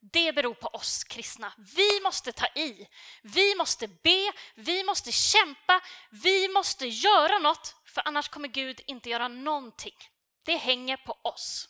Det 0.01 0.33
beror 0.33 0.55
på 0.55 0.67
oss 0.67 1.05
kristna. 1.05 1.53
Vi 1.75 2.01
måste 2.03 2.33
ta 2.33 2.47
i, 2.47 2.89
vi 3.23 3.55
måste 3.55 3.89
be, 3.89 4.33
vi 4.55 4.85
måste 4.85 5.13
kämpa, 5.13 5.81
vi 6.11 6.49
måste 6.49 6.87
göra 6.87 7.39
något, 7.39 7.77
för 7.85 8.03
annars 8.09 8.29
kommer 8.29 8.49
Gud 8.49 8.81
inte 8.87 9.11
göra 9.11 9.29
någonting. 9.29 9.97
Det 10.43 10.57
hänger 10.57 10.97
på 10.97 11.19
oss. 11.23 11.69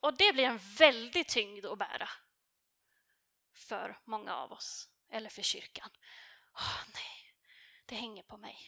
Och 0.00 0.16
det 0.16 0.32
blir 0.32 0.44
en 0.44 0.60
väldig 0.78 1.28
tyngd 1.28 1.66
att 1.66 1.78
bära 1.78 2.08
för 3.54 3.98
många 4.04 4.36
av 4.36 4.52
oss, 4.52 4.88
eller 5.10 5.30
för 5.30 5.42
kyrkan. 5.42 5.90
Åh, 6.54 6.80
nej, 6.94 7.34
det 7.86 7.94
hänger 7.94 8.22
på 8.22 8.36
mig. 8.36 8.58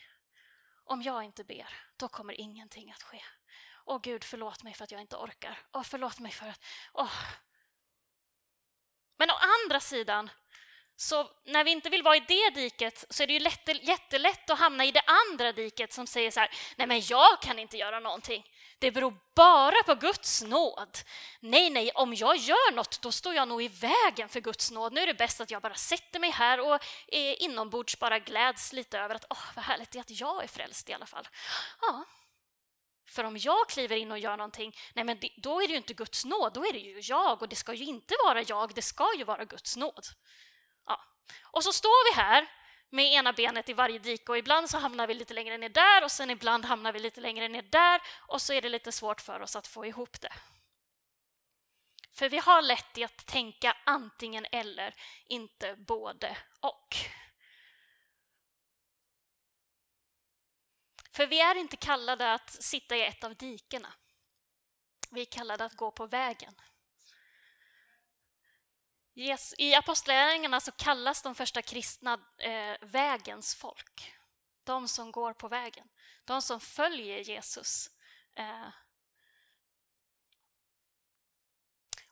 Om 0.84 1.02
jag 1.02 1.24
inte 1.24 1.44
ber, 1.44 1.68
då 1.96 2.08
kommer 2.08 2.40
ingenting 2.40 2.90
att 2.92 3.02
ske. 3.02 3.22
Åh 3.84 4.00
Gud, 4.02 4.24
förlåt 4.24 4.62
mig 4.62 4.74
för 4.74 4.84
att 4.84 4.90
jag 4.90 5.00
inte 5.00 5.16
orkar. 5.16 5.58
Åh, 5.72 5.82
förlåt 5.82 6.20
mig 6.20 6.32
för 6.32 6.46
att... 6.46 6.64
Åh. 6.92 7.12
Men 9.16 9.30
å 9.30 9.34
andra 9.34 9.80
sidan, 9.80 10.30
så 10.96 11.30
när 11.44 11.64
vi 11.64 11.70
inte 11.70 11.90
vill 11.90 12.02
vara 12.02 12.16
i 12.16 12.24
det 12.28 12.50
diket 12.50 13.04
så 13.10 13.22
är 13.22 13.26
det 13.26 13.32
ju 13.32 13.38
lätt, 13.38 13.68
jättelätt 13.82 14.50
att 14.50 14.58
hamna 14.58 14.84
i 14.84 14.92
det 14.92 15.02
andra 15.30 15.52
diket 15.52 15.92
som 15.92 16.06
säger 16.06 16.30
så 16.30 16.40
här, 16.40 16.50
nej 16.76 16.86
men 16.86 17.00
jag 17.00 17.42
kan 17.42 17.58
inte 17.58 17.76
göra 17.76 18.00
någonting. 18.00 18.44
Det 18.78 18.90
beror 18.90 19.14
bara 19.34 19.82
på 19.86 19.94
Guds 19.94 20.42
nåd. 20.42 20.98
Nej, 21.40 21.70
nej, 21.70 21.90
om 21.90 22.14
jag 22.14 22.36
gör 22.36 22.72
något 22.72 23.02
då 23.02 23.12
står 23.12 23.34
jag 23.34 23.48
nog 23.48 23.62
i 23.62 23.68
vägen 23.68 24.28
för 24.28 24.40
Guds 24.40 24.70
nåd. 24.70 24.92
Nu 24.92 25.00
är 25.00 25.06
det 25.06 25.14
bäst 25.14 25.40
att 25.40 25.50
jag 25.50 25.62
bara 25.62 25.74
sätter 25.74 26.20
mig 26.20 26.30
här 26.30 26.60
och 26.60 26.74
eh, 27.08 27.42
inombords 27.42 27.98
bara 27.98 28.18
gläds 28.18 28.72
lite 28.72 28.98
över 28.98 29.14
att 29.14 29.24
åh, 29.30 29.44
vad 29.54 29.64
härligt 29.64 29.90
det 29.90 29.98
är 29.98 30.00
att 30.00 30.20
jag 30.20 30.44
är 30.44 30.48
frälst 30.48 30.88
i 30.88 30.92
alla 30.92 31.06
fall. 31.06 31.28
Ja, 31.80 32.04
för 33.06 33.24
om 33.24 33.36
jag 33.36 33.68
kliver 33.68 33.96
in 33.96 34.12
och 34.12 34.18
gör 34.18 34.36
någonting, 34.36 34.76
nej 34.94 35.04
men 35.04 35.18
det, 35.20 35.30
då 35.36 35.62
är 35.62 35.66
det 35.66 35.72
ju 35.72 35.76
inte 35.76 35.94
Guds 35.94 36.24
nåd, 36.24 36.52
då 36.54 36.66
är 36.66 36.72
det 36.72 36.78
ju 36.78 37.00
jag 37.02 37.42
och 37.42 37.48
det 37.48 37.56
ska 37.56 37.74
ju 37.74 37.84
inte 37.84 38.14
vara 38.24 38.42
jag, 38.42 38.74
det 38.74 38.82
ska 38.82 39.14
ju 39.16 39.24
vara 39.24 39.44
Guds 39.44 39.76
nåd. 39.76 40.06
Och 41.42 41.64
så 41.64 41.72
står 41.72 42.12
vi 42.12 42.22
här 42.22 42.46
med 42.90 43.12
ena 43.12 43.32
benet 43.32 43.68
i 43.68 43.72
varje 43.72 43.98
dike 43.98 44.32
och 44.32 44.38
ibland 44.38 44.70
så 44.70 44.78
hamnar 44.78 45.06
vi 45.06 45.14
lite 45.14 45.34
längre 45.34 45.58
ner 45.58 45.68
där 45.68 46.04
och 46.04 46.10
sen 46.10 46.30
ibland 46.30 46.64
hamnar 46.64 46.92
vi 46.92 46.98
lite 46.98 47.20
längre 47.20 47.48
ner 47.48 47.62
där 47.62 48.00
och 48.26 48.42
så 48.42 48.52
är 48.52 48.62
det 48.62 48.68
lite 48.68 48.92
svårt 48.92 49.20
för 49.20 49.40
oss 49.40 49.56
att 49.56 49.66
få 49.66 49.86
ihop 49.86 50.20
det. 50.20 50.32
För 52.10 52.28
vi 52.28 52.38
har 52.38 52.62
lätt 52.62 52.98
i 52.98 53.04
att 53.04 53.26
tänka 53.26 53.76
antingen 53.84 54.46
eller, 54.52 54.94
inte 55.24 55.76
både 55.76 56.36
och. 56.60 56.96
För 61.10 61.26
vi 61.26 61.40
är 61.40 61.54
inte 61.54 61.76
kallade 61.76 62.32
att 62.32 62.50
sitta 62.50 62.96
i 62.96 63.06
ett 63.06 63.24
av 63.24 63.36
dikena. 63.36 63.92
Vi 65.10 65.20
är 65.20 65.24
kallade 65.24 65.64
att 65.64 65.76
gå 65.76 65.90
på 65.90 66.06
vägen. 66.06 66.54
I 69.58 69.74
Apostlagärningarna 69.74 70.60
så 70.60 70.72
kallas 70.72 71.22
de 71.22 71.34
första 71.34 71.62
kristna 71.62 72.18
eh, 72.38 72.76
vägens 72.80 73.54
folk. 73.54 74.14
De 74.64 74.88
som 74.88 75.12
går 75.12 75.32
på 75.32 75.48
vägen, 75.48 75.88
de 76.24 76.42
som 76.42 76.60
följer 76.60 77.18
Jesus. 77.18 77.90
Eh. 78.34 78.68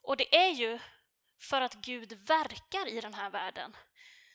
Och 0.03 0.17
det 0.17 0.37
är 0.37 0.51
ju 0.51 0.79
för 1.41 1.61
att 1.61 1.75
Gud 1.75 2.13
verkar 2.13 2.89
i 2.89 3.01
den 3.01 3.15
här 3.15 3.31
världen. 3.31 3.77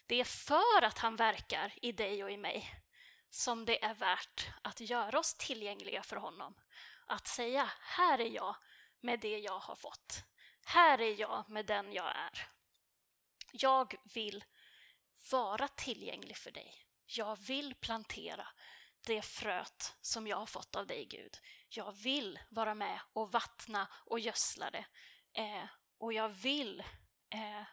Det 0.05 0.15
är 0.15 0.23
för 0.23 0.81
att 0.81 0.97
han 0.97 1.15
verkar 1.15 1.73
i 1.81 1.91
dig 1.91 2.23
och 2.23 2.31
i 2.31 2.37
mig 2.37 2.83
som 3.29 3.65
det 3.65 3.83
är 3.83 3.93
värt 3.93 4.47
att 4.61 4.79
göra 4.79 5.19
oss 5.19 5.33
tillgängliga 5.33 6.03
för 6.03 6.15
honom. 6.15 6.55
Att 7.07 7.27
säga, 7.27 7.71
här 7.81 8.21
är 8.21 8.29
jag 8.29 8.55
med 9.01 9.19
det 9.19 9.39
jag 9.39 9.59
har 9.59 9.75
fått. 9.75 10.23
Här 10.65 11.01
är 11.01 11.19
jag 11.19 11.49
med 11.49 11.65
den 11.65 11.93
jag 11.93 12.15
är. 12.15 12.56
Jag 13.59 13.95
vill 14.13 14.43
vara 15.31 15.67
tillgänglig 15.67 16.37
för 16.37 16.51
dig. 16.51 16.73
Jag 17.05 17.35
vill 17.35 17.75
plantera 17.75 18.47
det 19.05 19.21
fröet 19.21 19.95
som 20.01 20.27
jag 20.27 20.37
har 20.37 20.45
fått 20.45 20.75
av 20.75 20.87
dig, 20.87 21.05
Gud. 21.05 21.37
Jag 21.69 21.91
vill 21.91 22.39
vara 22.49 22.75
med 22.75 22.99
och 23.13 23.31
vattna 23.31 23.87
och 24.05 24.19
gödsla 24.19 24.71
det. 24.71 24.85
Eh, 25.33 25.65
och 25.97 26.13
jag 26.13 26.29
vill 26.29 26.79
eh, 27.29 27.63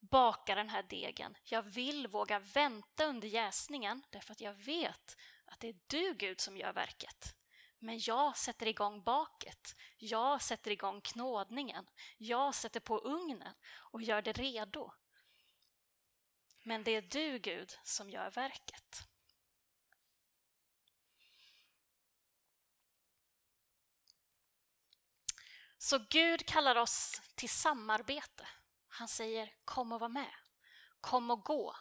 baka 0.00 0.54
den 0.54 0.68
här 0.68 0.82
degen. 0.82 1.36
Jag 1.44 1.62
vill 1.62 2.06
våga 2.06 2.38
vänta 2.38 3.04
under 3.04 3.28
jäsningen 3.28 4.02
därför 4.10 4.32
att 4.32 4.40
jag 4.40 4.54
vet 4.54 5.16
att 5.44 5.60
det 5.60 5.68
är 5.68 5.76
du, 5.86 6.14
Gud, 6.14 6.40
som 6.40 6.56
gör 6.56 6.72
verket. 6.72 7.34
Men 7.78 7.98
jag 7.98 8.36
sätter 8.36 8.66
igång 8.66 9.02
baket. 9.02 9.76
Jag 9.98 10.42
sätter 10.42 10.70
igång 10.70 11.00
knådningen. 11.00 11.86
Jag 12.16 12.54
sätter 12.54 12.80
på 12.80 12.98
ugnen 12.98 13.54
och 13.92 14.02
gör 14.02 14.22
det 14.22 14.32
redo. 14.32 14.92
Men 16.62 16.84
det 16.84 16.90
är 16.90 17.02
du, 17.02 17.38
Gud, 17.38 17.78
som 17.84 18.10
gör 18.10 18.30
verket. 18.30 19.06
Så 25.78 25.98
Gud 26.10 26.46
kallar 26.46 26.76
oss 26.76 27.22
till 27.34 27.48
samarbete. 27.48 28.48
Han 28.88 29.08
säger 29.08 29.54
kom 29.64 29.92
och 29.92 30.00
var 30.00 30.08
med. 30.08 30.34
Kom 31.00 31.30
och 31.30 31.44
gå 31.44 31.76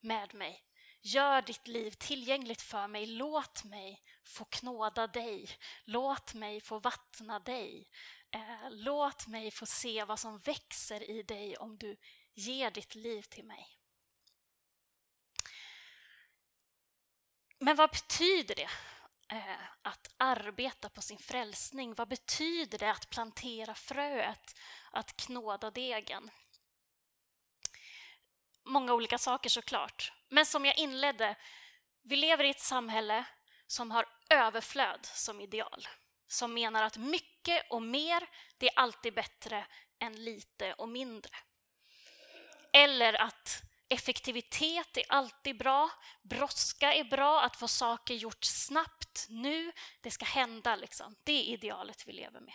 med 0.00 0.34
mig. 0.34 0.64
Gör 1.02 1.42
ditt 1.42 1.66
liv 1.66 1.90
tillgängligt 1.90 2.62
för 2.62 2.88
mig. 2.88 3.06
Låt 3.06 3.64
mig 3.64 4.02
få 4.24 4.44
knåda 4.44 5.06
dig. 5.06 5.48
Låt 5.84 6.34
mig 6.34 6.60
få 6.60 6.78
vattna 6.78 7.40
dig. 7.40 7.90
Eh, 8.30 8.70
låt 8.70 9.26
mig 9.26 9.50
få 9.50 9.66
se 9.66 10.04
vad 10.04 10.20
som 10.20 10.38
växer 10.38 11.10
i 11.10 11.22
dig 11.22 11.56
om 11.56 11.78
du 11.78 11.96
ger 12.34 12.70
ditt 12.70 12.94
liv 12.94 13.22
till 13.22 13.44
mig. 13.44 13.79
Men 17.62 17.76
vad 17.76 17.90
betyder 17.90 18.54
det 18.54 18.68
eh, 19.36 19.60
att 19.82 20.10
arbeta 20.16 20.88
på 20.88 21.02
sin 21.02 21.18
frälsning? 21.18 21.94
Vad 21.94 22.08
betyder 22.08 22.78
det 22.78 22.90
att 22.90 23.10
plantera 23.10 23.74
fröet, 23.74 24.58
att 24.90 25.16
knåda 25.16 25.70
degen? 25.70 26.30
Många 28.64 28.94
olika 28.94 29.18
saker 29.18 29.50
såklart. 29.50 30.12
Men 30.28 30.46
som 30.46 30.64
jag 30.64 30.78
inledde, 30.78 31.36
vi 32.02 32.16
lever 32.16 32.44
i 32.44 32.50
ett 32.50 32.60
samhälle 32.60 33.24
som 33.66 33.90
har 33.90 34.06
överflöd 34.30 35.06
som 35.06 35.40
ideal. 35.40 35.88
Som 36.28 36.54
menar 36.54 36.82
att 36.82 36.96
mycket 36.96 37.70
och 37.70 37.82
mer, 37.82 38.28
det 38.58 38.66
är 38.66 38.78
alltid 38.78 39.14
bättre 39.14 39.66
än 39.98 40.24
lite 40.24 40.72
och 40.72 40.88
mindre. 40.88 41.36
Eller 42.72 43.14
att 43.14 43.62
effektivitet 43.90 44.96
är 44.96 45.04
alltid 45.08 45.58
bra, 45.58 45.90
brådska 46.22 46.94
är 46.94 47.04
bra, 47.04 47.42
att 47.42 47.56
få 47.56 47.68
saker 47.68 48.14
gjort 48.14 48.44
snabbt, 48.44 49.26
nu, 49.28 49.72
det 50.00 50.10
ska 50.10 50.24
hända. 50.24 50.76
Liksom. 50.76 51.16
Det 51.24 51.32
är 51.32 51.44
idealet 51.44 52.06
vi 52.06 52.12
lever 52.12 52.40
med. 52.40 52.54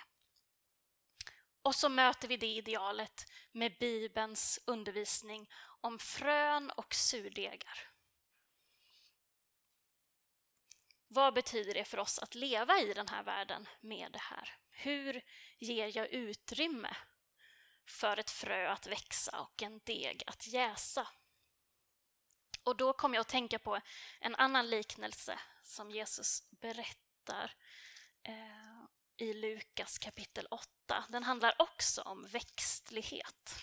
Och 1.62 1.76
så 1.76 1.90
möter 1.90 2.28
vi 2.28 2.38
det 2.38 2.48
idealet 2.48 3.26
med 3.52 3.78
Bibelns 3.80 4.60
undervisning 4.66 5.50
om 5.82 6.00
frön 6.00 6.72
och 6.72 6.96
surdegar. 6.96 7.90
Vad 11.08 11.34
betyder 11.34 11.74
det 11.74 11.86
för 11.86 11.98
oss 11.98 12.20
att 12.20 12.36
leva 12.36 12.80
i 12.80 12.94
den 12.94 13.08
här 13.08 13.24
världen 13.24 13.68
med 13.82 14.12
det 14.12 14.22
här? 14.22 14.58
Hur 14.72 15.22
ger 15.58 15.98
jag 15.98 16.10
utrymme 16.10 16.98
för 17.88 18.18
ett 18.18 18.32
frö 18.32 18.70
att 18.70 18.88
växa 18.88 19.42
och 19.42 19.64
en 19.64 19.80
deg 19.80 20.24
att 20.28 20.48
jäsa? 20.48 21.08
Och 22.66 22.76
då 22.76 22.94
kom 22.94 23.14
jag 23.14 23.22
att 23.22 23.28
tänka 23.28 23.60
på 23.60 23.80
en 24.20 24.36
annan 24.36 24.70
liknelse 24.70 25.40
som 25.64 25.92
Jesus 25.92 26.44
berättar 26.50 27.54
eh, 28.24 28.86
i 29.18 29.34
Lukas 29.34 29.98
kapitel 29.98 30.48
8. 30.52 31.06
Den 31.10 31.24
handlar 31.24 31.62
också 31.62 32.02
om 32.02 32.28
växtlighet. 32.28 33.56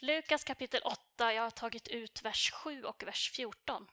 Lukas 0.00 0.44
kapitel 0.44 0.82
8, 0.82 1.32
jag 1.32 1.42
har 1.42 1.50
tagit 1.50 1.88
ut 1.88 2.22
vers 2.22 2.50
7 2.52 2.84
och 2.84 3.02
vers 3.02 3.30
14. 3.30 3.86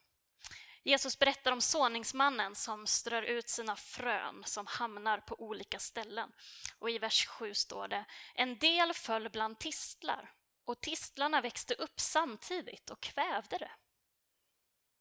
Jesus 0.83 1.19
berättar 1.19 1.51
om 1.51 1.61
såningsmannen 1.61 2.55
som 2.55 2.87
strör 2.87 3.21
ut 3.21 3.49
sina 3.49 3.75
frön 3.75 4.43
som 4.45 4.67
hamnar 4.67 5.17
på 5.17 5.41
olika 5.41 5.79
ställen. 5.79 6.31
Och 6.79 6.89
i 6.89 6.99
vers 6.99 7.27
7 7.27 7.53
står 7.53 7.87
det, 7.87 8.05
en 8.35 8.57
del 8.57 8.93
föll 8.93 9.29
bland 9.29 9.59
tistlar 9.59 10.33
och 10.65 10.81
tistlarna 10.81 11.41
växte 11.41 11.73
upp 11.73 11.99
samtidigt 11.99 12.89
och 12.89 13.01
kvävde 13.01 13.57
det. 13.57 13.71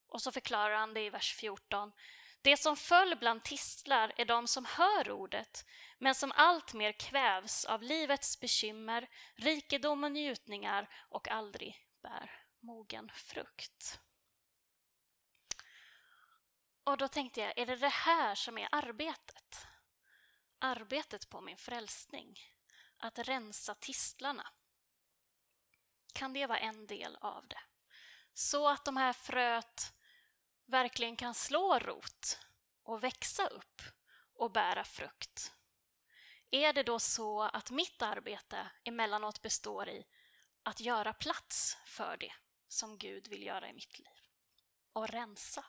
Och 0.09 0.23
så 0.23 0.33
förklarar 0.33 0.75
han 0.75 0.95
det 0.95 1.01
i 1.01 1.11
vers 1.11 1.35
14. 1.35 1.93
Det 2.43 2.57
som 2.57 2.77
föll 2.77 3.17
bland 3.19 3.43
tistlar 3.43 4.13
är 4.17 4.25
de 4.25 4.47
som 4.47 4.65
hör 4.65 5.11
ordet, 5.11 5.67
men 5.99 6.15
som 6.15 6.33
alltmer 6.33 6.93
kvävs 6.93 7.65
av 7.65 7.83
livets 7.83 8.41
bekymmer, 8.41 9.09
rikedom 9.35 10.05
och 10.05 10.13
njutningar 10.13 10.89
och 11.09 11.29
aldrig 11.29 11.87
bär 12.03 12.31
mogen 12.61 13.11
frukt. 13.15 14.01
Och 16.85 16.97
då 16.97 17.09
tänkte 17.09 17.41
jag, 17.41 17.59
är 17.59 17.67
det 17.67 17.77
det 17.77 17.89
här 17.89 18.35
som 18.35 18.59
är 18.59 18.69
arbetet? 18.73 19.67
Arbetet 20.59 21.29
på 21.29 21.41
min 21.41 21.57
frälsning? 21.57 22.41
Att 22.99 23.19
rensa 23.19 23.75
tistlarna? 23.75 24.53
Kan 26.13 26.33
det 26.33 26.47
vara 26.47 26.59
en 26.59 26.87
del 26.87 27.17
av 27.21 27.49
det? 27.49 27.61
Så 28.33 28.69
att 28.69 28.85
de 28.85 28.97
här 28.97 29.13
fröet 29.13 29.93
verkligen 30.67 31.17
kan 31.17 31.35
slå 31.35 31.79
rot 31.79 32.39
och 32.83 33.05
växa 33.05 33.47
upp 33.47 33.83
och 34.35 34.53
bära 34.53 34.85
frukt. 34.85 35.53
Är 36.51 36.73
det 36.73 36.83
då 36.83 36.99
så 36.99 37.43
att 37.43 37.71
mitt 37.71 38.03
arbete 38.03 38.71
emellanåt 38.85 39.43
består 39.43 39.89
i 39.89 40.07
att 40.63 40.81
göra 40.81 41.13
plats 41.13 41.77
för 41.87 42.17
det 42.17 42.33
som 42.69 42.99
Gud 42.99 43.29
vill 43.29 43.43
göra 43.43 43.69
i 43.69 43.73
mitt 43.73 43.99
liv 43.99 44.19
och 44.93 45.09
rensa? 45.09 45.65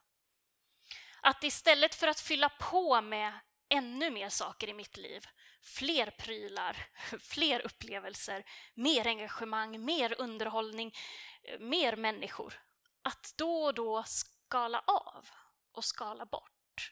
Att 1.22 1.44
istället 1.44 1.96
för 1.96 2.08
att 2.08 2.20
fylla 2.20 2.50
på 2.50 3.02
med 3.02 3.40
ännu 3.70 4.10
mer 4.10 4.30
saker 4.30 4.70
i 4.70 4.74
mitt 4.74 4.98
liv, 4.98 5.26
fler 5.62 6.12
prylar, 6.12 6.88
fler 7.20 7.60
upplevelser, 7.66 8.46
mer 8.74 9.08
engagemang, 9.08 9.86
mer 9.86 10.22
underhållning, 10.22 10.96
eh, 11.44 11.60
mer 11.60 11.96
människor, 11.96 12.62
att 13.02 13.34
då 13.38 13.64
och 13.64 13.74
då 13.74 14.04
skala 14.04 14.84
av 14.88 15.30
och 15.72 15.86
skala 15.86 16.26
bort 16.26 16.92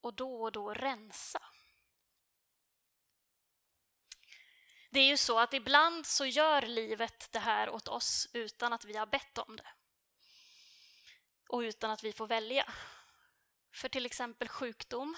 och 0.00 0.14
då 0.14 0.42
och 0.42 0.52
då 0.52 0.74
rensa. 0.74 1.42
Det 4.90 5.00
är 5.00 5.06
ju 5.06 5.16
så 5.16 5.38
att 5.38 5.54
ibland 5.54 6.06
så 6.06 6.26
gör 6.26 6.62
livet 6.62 7.28
det 7.32 7.38
här 7.38 7.70
åt 7.70 7.88
oss 7.88 8.28
utan 8.32 8.72
att 8.72 8.84
vi 8.84 8.96
har 8.96 9.06
bett 9.06 9.38
om 9.38 9.56
det. 9.56 9.68
Och 11.48 11.58
utan 11.58 11.90
att 11.90 12.04
vi 12.04 12.12
får 12.12 12.26
välja. 12.26 12.72
För 13.74 13.88
till 13.88 14.06
exempel 14.06 14.48
sjukdom 14.48 15.16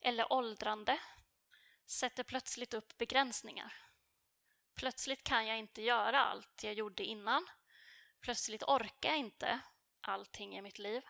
eller 0.00 0.32
åldrande 0.32 1.00
sätter 1.86 2.24
plötsligt 2.24 2.74
upp 2.74 2.98
begränsningar. 2.98 3.74
Plötsligt 4.74 5.24
kan 5.24 5.46
jag 5.46 5.58
inte 5.58 5.82
göra 5.82 6.24
allt 6.24 6.62
jag 6.62 6.74
gjorde 6.74 7.04
innan. 7.04 7.46
Plötsligt 8.20 8.62
orkar 8.62 9.08
jag 9.08 9.18
inte 9.18 9.60
allting 10.00 10.56
i 10.56 10.62
mitt 10.62 10.78
liv. 10.78 11.02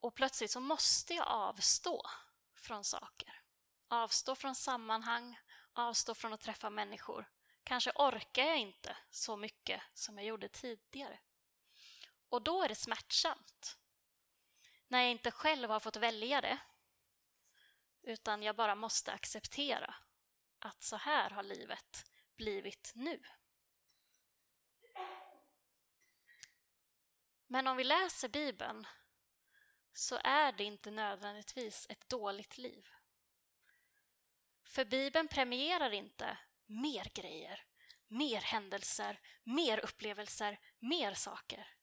Och 0.00 0.14
plötsligt 0.14 0.50
så 0.50 0.60
måste 0.60 1.14
jag 1.14 1.26
avstå 1.26 2.02
från 2.56 2.84
saker. 2.84 3.42
Avstå 3.88 4.34
från 4.34 4.54
sammanhang, 4.54 5.38
avstå 5.72 6.14
från 6.14 6.32
att 6.32 6.40
träffa 6.40 6.70
människor. 6.70 7.30
Kanske 7.64 7.92
orkar 7.94 8.44
jag 8.44 8.58
inte 8.58 8.96
så 9.10 9.36
mycket 9.36 9.82
som 9.94 10.18
jag 10.18 10.26
gjorde 10.26 10.48
tidigare. 10.48 11.18
Och 12.28 12.42
då 12.42 12.62
är 12.62 12.68
det 12.68 12.74
smärtsamt. 12.74 13.78
När 14.88 15.02
jag 15.02 15.10
inte 15.10 15.30
själv 15.30 15.70
har 15.70 15.80
fått 15.80 15.96
välja 15.96 16.40
det, 16.40 16.58
utan 18.02 18.42
jag 18.42 18.56
bara 18.56 18.74
måste 18.74 19.12
acceptera 19.12 19.94
att 20.58 20.82
så 20.82 20.96
här 20.96 21.30
har 21.30 21.42
livet 21.42 22.10
blivit 22.36 22.92
nu. 22.94 23.22
Men 27.46 27.66
om 27.66 27.76
vi 27.76 27.84
läser 27.84 28.28
Bibeln 28.28 28.86
så 29.92 30.20
är 30.24 30.52
det 30.52 30.64
inte 30.64 30.90
nödvändigtvis 30.90 31.86
ett 31.90 32.08
dåligt 32.08 32.58
liv. 32.58 32.88
För 34.64 34.84
Bibeln 34.84 35.28
premierar 35.28 35.90
inte 35.90 36.38
mer 36.66 37.04
grejer, 37.14 37.64
mer 38.08 38.40
händelser, 38.40 39.20
mer 39.42 39.78
upplevelser, 39.78 40.60
mer 40.78 41.14
saker. 41.14 41.74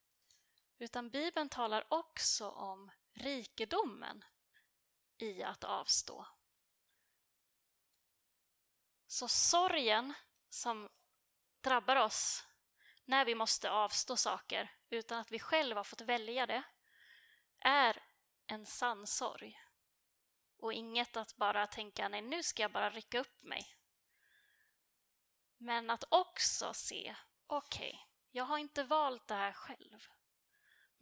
Utan 0.82 1.10
Bibeln 1.10 1.50
talar 1.50 1.86
också 1.90 2.50
om 2.50 2.92
rikedomen 3.14 4.26
i 5.18 5.44
att 5.44 5.64
avstå. 5.64 6.28
Så 9.08 9.28
sorgen 9.28 10.14
som 10.50 10.90
drabbar 11.62 11.96
oss 11.96 12.46
när 13.06 13.26
vi 13.26 13.36
måste 13.36 13.72
avstå 13.72 14.18
saker 14.18 14.72
utan 14.90 15.20
att 15.20 15.32
vi 15.32 15.40
själva 15.40 15.80
har 15.80 15.84
fått 15.84 16.02
välja 16.02 16.46
det 16.46 16.64
är 17.60 18.04
en 18.48 18.66
sann 18.66 19.08
sorg. 19.08 19.62
Och 20.58 20.74
inget 20.74 21.18
att 21.18 21.36
bara 21.36 21.68
tänka 21.68 22.10
nej 22.10 22.22
nu 22.22 22.44
ska 22.44 22.62
jag 22.62 22.72
bara 22.72 22.90
rycka 22.90 23.20
upp 23.20 23.44
mig. 23.44 23.76
Men 25.58 25.90
att 25.90 26.04
också 26.10 26.74
se, 26.74 27.16
okej, 27.48 27.90
okay, 27.90 28.00
jag 28.32 28.46
har 28.46 28.58
inte 28.58 28.84
valt 28.84 29.28
det 29.28 29.36
här 29.36 29.54
själv. 29.54 30.08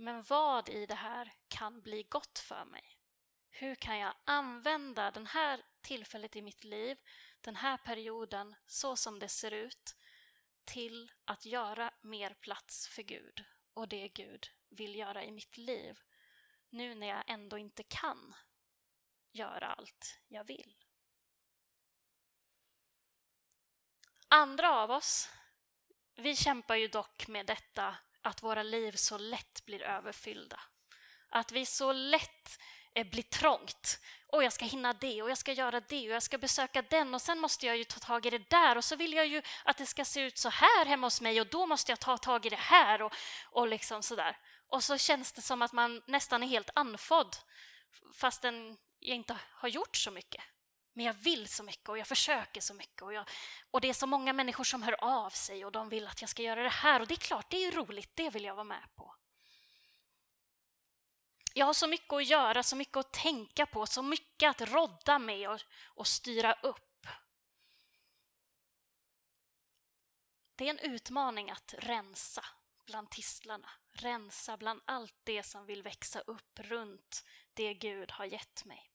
Men 0.01 0.23
vad 0.23 0.69
i 0.69 0.85
det 0.85 0.95
här 0.95 1.33
kan 1.47 1.81
bli 1.81 2.03
gott 2.03 2.39
för 2.39 2.65
mig? 2.65 2.97
Hur 3.49 3.75
kan 3.75 3.99
jag 3.99 4.13
använda 4.25 5.11
det 5.11 5.27
här 5.27 5.61
tillfället 5.81 6.35
i 6.35 6.41
mitt 6.41 6.63
liv, 6.63 6.97
den 7.41 7.55
här 7.55 7.77
perioden, 7.77 8.55
så 8.65 8.95
som 8.95 9.19
det 9.19 9.29
ser 9.29 9.51
ut, 9.51 9.95
till 10.65 11.11
att 11.25 11.45
göra 11.45 11.93
mer 12.01 12.33
plats 12.33 12.87
för 12.87 13.01
Gud 13.01 13.45
och 13.73 13.87
det 13.87 14.07
Gud 14.07 14.47
vill 14.69 14.95
göra 14.95 15.23
i 15.23 15.31
mitt 15.31 15.57
liv, 15.57 15.99
nu 16.69 16.95
när 16.95 17.07
jag 17.07 17.23
ändå 17.27 17.57
inte 17.57 17.83
kan 17.83 18.35
göra 19.31 19.67
allt 19.67 20.19
jag 20.27 20.43
vill. 20.43 20.75
Andra 24.27 24.75
av 24.75 24.91
oss, 24.91 25.29
vi 26.15 26.35
kämpar 26.35 26.75
ju 26.75 26.87
dock 26.87 27.27
med 27.27 27.45
detta 27.45 27.97
att 28.21 28.43
våra 28.43 28.63
liv 28.63 28.91
så 28.91 29.17
lätt 29.17 29.65
blir 29.65 29.81
överfyllda. 29.81 30.59
Att 31.29 31.51
vi 31.51 31.65
så 31.65 31.91
lätt 31.91 32.59
eh, 32.95 33.07
blir 33.07 33.23
trångt. 33.23 33.99
Och 34.27 34.43
jag 34.43 34.53
ska 34.53 34.65
hinna 34.65 34.93
det 34.93 35.21
och 35.21 35.29
jag 35.29 35.37
ska 35.37 35.51
göra 35.51 35.79
det 35.79 36.09
och 36.09 36.15
jag 36.15 36.23
ska 36.23 36.37
besöka 36.37 36.81
den 36.81 37.13
och 37.13 37.21
sen 37.21 37.39
måste 37.39 37.65
jag 37.65 37.77
ju 37.77 37.83
ta 37.83 37.99
tag 37.99 38.25
i 38.25 38.29
det 38.29 38.49
där 38.49 38.77
och 38.77 38.85
så 38.85 38.95
vill 38.95 39.13
jag 39.13 39.27
ju 39.27 39.41
att 39.63 39.77
det 39.77 39.85
ska 39.85 40.05
se 40.05 40.21
ut 40.21 40.37
så 40.37 40.49
här 40.49 40.85
hemma 40.85 41.07
hos 41.07 41.21
mig 41.21 41.41
och 41.41 41.47
då 41.47 41.65
måste 41.65 41.91
jag 41.91 41.99
ta 41.99 42.17
tag 42.17 42.45
i 42.45 42.49
det 42.49 42.55
här 42.55 43.01
och, 43.01 43.13
och 43.51 43.67
liksom 43.67 44.03
sådär. 44.03 44.37
Och 44.67 44.83
så 44.83 44.97
känns 44.97 45.31
det 45.31 45.41
som 45.41 45.61
att 45.61 45.73
man 45.73 46.01
nästan 46.05 46.43
är 46.43 46.47
helt 46.47 46.69
andfådd 46.75 47.37
fastän 48.13 48.77
jag 48.99 49.15
inte 49.15 49.37
har 49.51 49.69
gjort 49.69 49.95
så 49.95 50.11
mycket. 50.11 50.41
Men 50.93 51.05
jag 51.05 51.13
vill 51.13 51.47
så 51.47 51.63
mycket 51.63 51.89
och 51.89 51.97
jag 51.97 52.07
försöker 52.07 52.61
så 52.61 52.73
mycket. 52.73 53.01
Och, 53.01 53.13
jag, 53.13 53.29
och 53.71 53.81
det 53.81 53.89
är 53.89 53.93
så 53.93 54.07
många 54.07 54.33
människor 54.33 54.63
som 54.63 54.83
hör 54.83 55.03
av 55.03 55.29
sig 55.29 55.65
och 55.65 55.71
de 55.71 55.89
vill 55.89 56.07
att 56.07 56.21
jag 56.21 56.29
ska 56.29 56.43
göra 56.43 56.63
det 56.63 56.69
här. 56.69 56.99
Och 56.99 57.07
det 57.07 57.13
är 57.13 57.17
klart, 57.17 57.49
det 57.49 57.57
är 57.57 57.71
ju 57.71 57.71
roligt, 57.71 58.15
det 58.15 58.29
vill 58.29 58.43
jag 58.43 58.55
vara 58.55 58.63
med 58.63 58.87
på. 58.95 59.15
Jag 61.53 61.65
har 61.65 61.73
så 61.73 61.87
mycket 61.87 62.13
att 62.13 62.25
göra, 62.25 62.63
så 62.63 62.75
mycket 62.75 62.97
att 62.97 63.13
tänka 63.13 63.65
på, 63.65 63.85
så 63.85 64.01
mycket 64.01 64.49
att 64.49 64.69
rodda 64.69 65.19
med 65.19 65.49
och, 65.49 65.61
och 65.85 66.07
styra 66.07 66.53
upp. 66.53 67.07
Det 70.55 70.65
är 70.65 70.69
en 70.69 70.79
utmaning 70.79 71.51
att 71.51 71.73
rensa 71.77 72.45
bland 72.85 73.09
tistlarna, 73.09 73.69
rensa 73.91 74.57
bland 74.57 74.81
allt 74.85 75.15
det 75.23 75.43
som 75.43 75.65
vill 75.65 75.83
växa 75.83 76.19
upp 76.19 76.59
runt 76.59 77.25
det 77.53 77.73
Gud 77.73 78.11
har 78.11 78.25
gett 78.25 78.65
mig. 78.65 78.88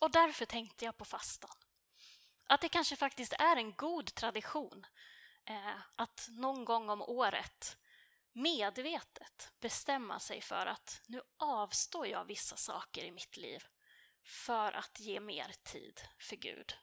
Och 0.00 0.10
därför 0.10 0.46
tänkte 0.46 0.84
jag 0.84 0.96
på 0.96 1.04
fastan. 1.04 1.56
Att 2.46 2.60
det 2.60 2.68
kanske 2.68 2.96
faktiskt 2.96 3.32
är 3.32 3.56
en 3.56 3.72
god 3.72 4.14
tradition 4.14 4.86
eh, 5.44 5.78
att 5.96 6.28
någon 6.30 6.64
gång 6.64 6.90
om 6.90 7.02
året 7.02 7.76
medvetet 8.32 9.52
bestämma 9.60 10.20
sig 10.20 10.40
för 10.40 10.66
att 10.66 11.02
nu 11.06 11.22
avstår 11.36 12.06
jag 12.06 12.24
vissa 12.24 12.56
saker 12.56 13.04
i 13.04 13.10
mitt 13.10 13.36
liv 13.36 13.64
för 14.24 14.72
att 14.72 15.00
ge 15.00 15.20
mer 15.20 15.52
tid 15.62 16.00
för 16.18 16.36
Gud. 16.36 16.74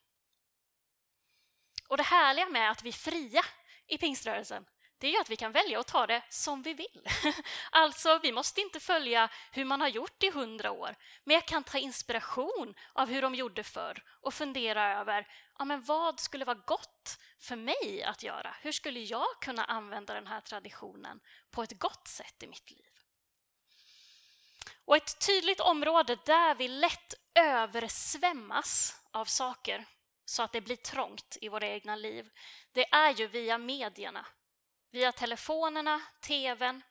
Och 1.88 1.98
det 1.98 2.04
härliga 2.04 2.50
med 2.50 2.72
att 2.72 2.84
vi 2.84 2.92
fria 2.92 3.42
i 3.88 3.98
pingströrelsen 3.98 4.66
det 5.00 5.16
är 5.16 5.22
att 5.22 5.30
vi 5.30 5.36
kan 5.36 5.52
välja 5.52 5.80
att 5.80 5.88
ta 5.88 6.08
det 6.08 6.24
som 6.30 6.62
vi 6.62 6.74
vill. 6.74 7.08
Alltså, 7.72 8.20
vi 8.24 8.32
måste 8.32 8.62
inte 8.62 8.80
följa 8.80 9.30
hur 9.52 9.66
man 9.66 9.82
har 9.82 9.88
gjort 9.88 10.24
i 10.24 10.32
hundra 10.32 10.72
år, 10.72 10.96
men 11.24 11.34
jag 11.34 11.46
kan 11.46 11.64
ta 11.64 11.78
inspiration 11.78 12.74
av 12.94 13.10
hur 13.10 13.22
de 13.22 13.36
gjorde 13.36 13.64
förr 13.64 14.04
och 14.22 14.34
fundera 14.34 15.00
över 15.00 15.28
ja, 15.58 15.66
men 15.66 15.82
vad 15.82 16.20
skulle 16.20 16.46
vara 16.46 16.62
gott 16.66 17.18
för 17.40 17.56
mig 17.56 18.04
att 18.04 18.24
göra? 18.24 18.56
Hur 18.62 18.72
skulle 18.72 19.00
jag 19.00 19.28
kunna 19.42 19.66
använda 19.66 20.14
den 20.14 20.28
här 20.28 20.42
traditionen 20.42 21.20
på 21.52 21.64
ett 21.64 21.80
gott 21.80 22.08
sätt 22.08 22.44
i 22.44 22.48
mitt 22.48 22.72
liv? 22.72 22.86
Och 24.86 24.98
ett 24.98 25.26
tydligt 25.28 25.60
område 25.60 26.18
där 26.26 26.56
vi 26.56 26.68
lätt 26.68 27.14
översvämmas 27.36 28.96
av 29.12 29.26
saker 29.26 29.86
så 30.26 30.44
att 30.44 30.52
det 30.52 30.62
blir 30.62 30.76
trångt 30.76 31.38
i 31.42 31.50
våra 31.50 31.68
egna 31.68 31.96
liv, 31.96 32.30
det 32.72 32.94
är 32.94 33.14
ju 33.14 33.28
via 33.28 33.58
medierna 33.58 34.26
via 34.92 35.12
telefonerna, 35.12 36.02
tvn, 36.22 36.84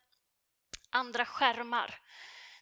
andra 0.91 1.27
skärmar. 1.27 2.01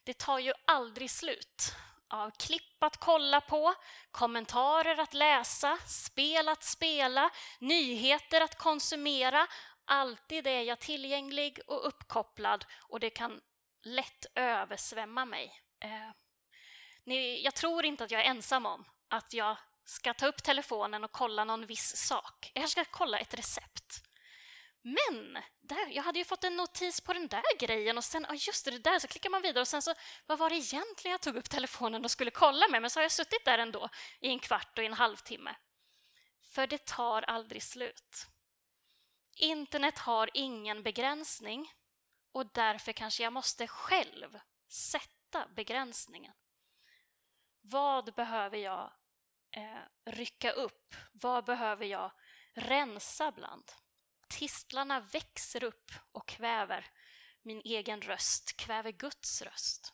Det 0.05 0.19
tar 0.19 0.39
ju 0.39 0.53
aldrig 0.67 1.11
slut 1.11 1.75
av 2.09 2.31
klipp 2.31 2.83
att 2.83 2.97
kolla 2.97 3.41
på, 3.41 3.75
kommentarer 4.11 5.01
att 5.01 5.15
läsa, 5.15 5.79
spel 5.87 6.49
att 6.49 6.65
spela, 6.65 7.31
nyheter 7.59 8.41
att 8.41 8.59
konsumera. 8.59 9.47
Alltid 9.85 10.47
är 10.47 10.63
jag 10.63 10.81
tillgänglig 10.81 11.61
och 11.67 11.89
uppkopplad 11.89 12.65
och 12.81 13.01
det 13.01 13.11
kan 13.11 13.41
lätt 13.83 14.27
översvämma 14.35 15.25
mig. 15.25 15.61
Eh, 15.81 16.11
jag 17.43 17.55
tror 17.55 17.85
inte 17.85 18.05
att 18.05 18.11
jag 18.11 18.21
är 18.21 18.31
ensam 18.31 18.67
om 18.67 18.85
att 19.09 19.33
jag 19.33 19.57
ska 19.85 20.15
ta 20.15 20.27
upp 20.27 20.43
telefonen 20.43 21.05
och 21.05 21.13
kolla 21.13 21.45
någon 21.45 21.67
viss 21.67 21.97
sak. 21.97 22.51
Jag 22.55 22.71
ska 22.71 22.85
kolla 22.85 23.19
ett 23.19 23.35
recept. 23.35 24.03
Men 24.87 25.39
där, 25.61 25.89
jag 25.91 26.03
hade 26.03 26.19
ju 26.19 26.25
fått 26.25 26.45
en 26.45 26.57
notis 26.57 27.01
på 27.01 27.13
den 27.13 27.29
där 27.29 27.59
grejen 27.59 27.99
och 27.99 28.05
sen, 28.05 28.27
ja 28.29 28.35
just 28.35 28.65
det, 28.65 28.71
det 28.71 28.79
där, 28.79 28.99
så 28.99 29.09
klickar 29.09 29.31
man 29.31 29.43
vidare 29.43 29.61
och 29.61 29.69
sen 29.69 29.83
så, 29.83 29.95
vad 30.27 30.39
var 30.39 30.51
det 30.51 30.57
egentligen 30.57 31.13
jag 31.13 31.21
tog 31.21 31.37
upp 31.37 31.51
telefonen 31.51 32.05
och 32.05 32.11
skulle 32.11 32.31
kolla 32.31 32.69
med? 32.69 32.83
Men 32.83 32.91
så 32.91 32.99
har 32.99 33.05
jag 33.05 33.13
suttit 33.13 33.45
där 33.45 33.59
ändå 33.59 33.89
i 34.21 34.29
en 34.29 34.39
kvart 34.39 34.79
och 34.79 34.85
en 34.85 34.93
halvtimme. 34.93 35.57
För 36.41 36.67
det 36.67 36.87
tar 36.87 37.23
aldrig 37.23 37.63
slut. 37.63 38.27
Internet 39.37 39.99
har 39.99 40.31
ingen 40.35 40.83
begränsning 40.83 41.73
och 42.33 42.47
därför 42.47 42.93
kanske 42.93 43.23
jag 43.23 43.33
måste 43.33 43.67
själv 43.67 44.39
sätta 44.69 45.47
begränsningen. 45.57 46.33
Vad 47.61 48.15
behöver 48.15 48.59
jag 48.59 48.93
eh, 49.51 50.13
rycka 50.13 50.51
upp? 50.51 50.95
Vad 51.13 51.45
behöver 51.45 51.87
jag 51.87 52.13
rensa 52.55 53.33
bland? 53.33 53.73
Tistlarna 54.35 55.01
växer 55.01 55.65
upp 55.65 55.93
och 56.13 56.29
kväver 56.29 56.87
min 57.43 57.61
egen 57.65 58.03
röst, 58.03 58.57
kväver 58.57 58.91
Guds 58.91 59.43
röst. 59.43 59.93